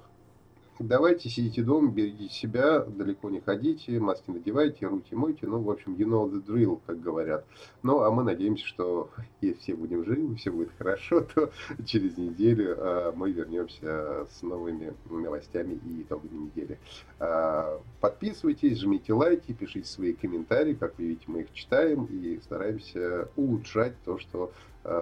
Давайте 0.80 1.28
сидите 1.30 1.64
дома, 1.64 1.92
берегите 1.92 2.32
себя, 2.32 2.82
далеко 2.82 3.32
не 3.32 3.40
ходите, 3.40 4.00
маски 4.00 4.30
надевайте, 4.30 4.86
руки 4.86 5.16
мойте. 5.16 5.48
Ну, 5.48 5.60
в 5.60 5.72
общем, 5.72 5.96
you 5.96 6.06
know 6.06 6.30
the 6.32 6.46
drill, 6.46 6.80
как 6.86 7.02
говорят. 7.02 7.46
Ну, 7.82 8.02
а 8.02 8.12
мы 8.12 8.24
надеемся, 8.24 8.66
что 8.68 9.10
если 9.42 9.58
все 9.60 9.76
будем 9.76 10.06
живы, 10.06 10.36
все 10.36 10.52
будет 10.52 10.70
хорошо, 10.78 11.22
то 11.36 11.50
через 11.84 12.18
неделю 12.18 12.76
э, 12.78 13.12
мы 13.16 13.32
вернемся 13.32 14.28
с 14.30 14.44
новыми 14.44 14.94
новостями 15.10 15.80
и 15.84 16.04
итогами 16.04 16.46
недели. 16.46 16.78
Э, 17.20 17.80
подписывайтесь, 18.00 18.80
жмите 18.80 19.14
лайки, 19.14 19.54
пишите 19.54 19.88
свои 19.88 20.14
комментарии. 20.14 20.76
Как 20.76 20.96
вы 21.00 21.06
видите, 21.06 21.26
мы 21.26 21.42
их 21.42 21.54
читаем 21.54 22.06
и 22.06 22.40
стараемся 22.44 23.30
улучшать 23.36 23.96
то, 24.06 24.20
что 24.20 24.52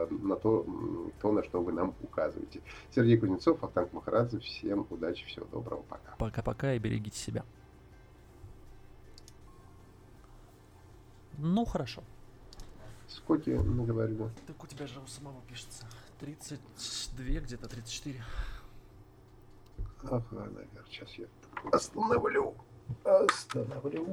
на 0.09 0.35
то, 0.35 0.65
то, 1.21 1.31
на 1.31 1.43
что 1.43 1.61
вы 1.61 1.71
нам 1.71 1.93
указываете. 2.01 2.61
Сергей 2.93 3.17
Кузнецов, 3.17 3.63
Ахтанг 3.63 3.93
Махарадзе. 3.93 4.39
Всем 4.39 4.87
удачи, 4.89 5.25
всего 5.27 5.45
доброго, 5.45 5.83
пока. 5.83 6.15
Пока-пока 6.17 6.73
и 6.73 6.79
берегите 6.79 7.17
себя. 7.17 7.43
Ну, 11.37 11.65
хорошо. 11.65 12.03
Сколько 13.07 13.51
наговорили? 13.51 14.29
Так 14.47 14.63
у 14.63 14.67
тебя 14.67 14.87
же 14.87 14.99
у 14.99 15.07
самого 15.07 15.41
пишется. 15.47 15.85
32 16.19 17.41
где-то, 17.41 17.67
34. 17.67 18.23
Ага, 20.03 20.23
наверное, 20.31 20.67
сейчас 20.89 21.11
я 21.13 21.25
остановлю. 21.71 22.55
Остановлю. 23.03 24.05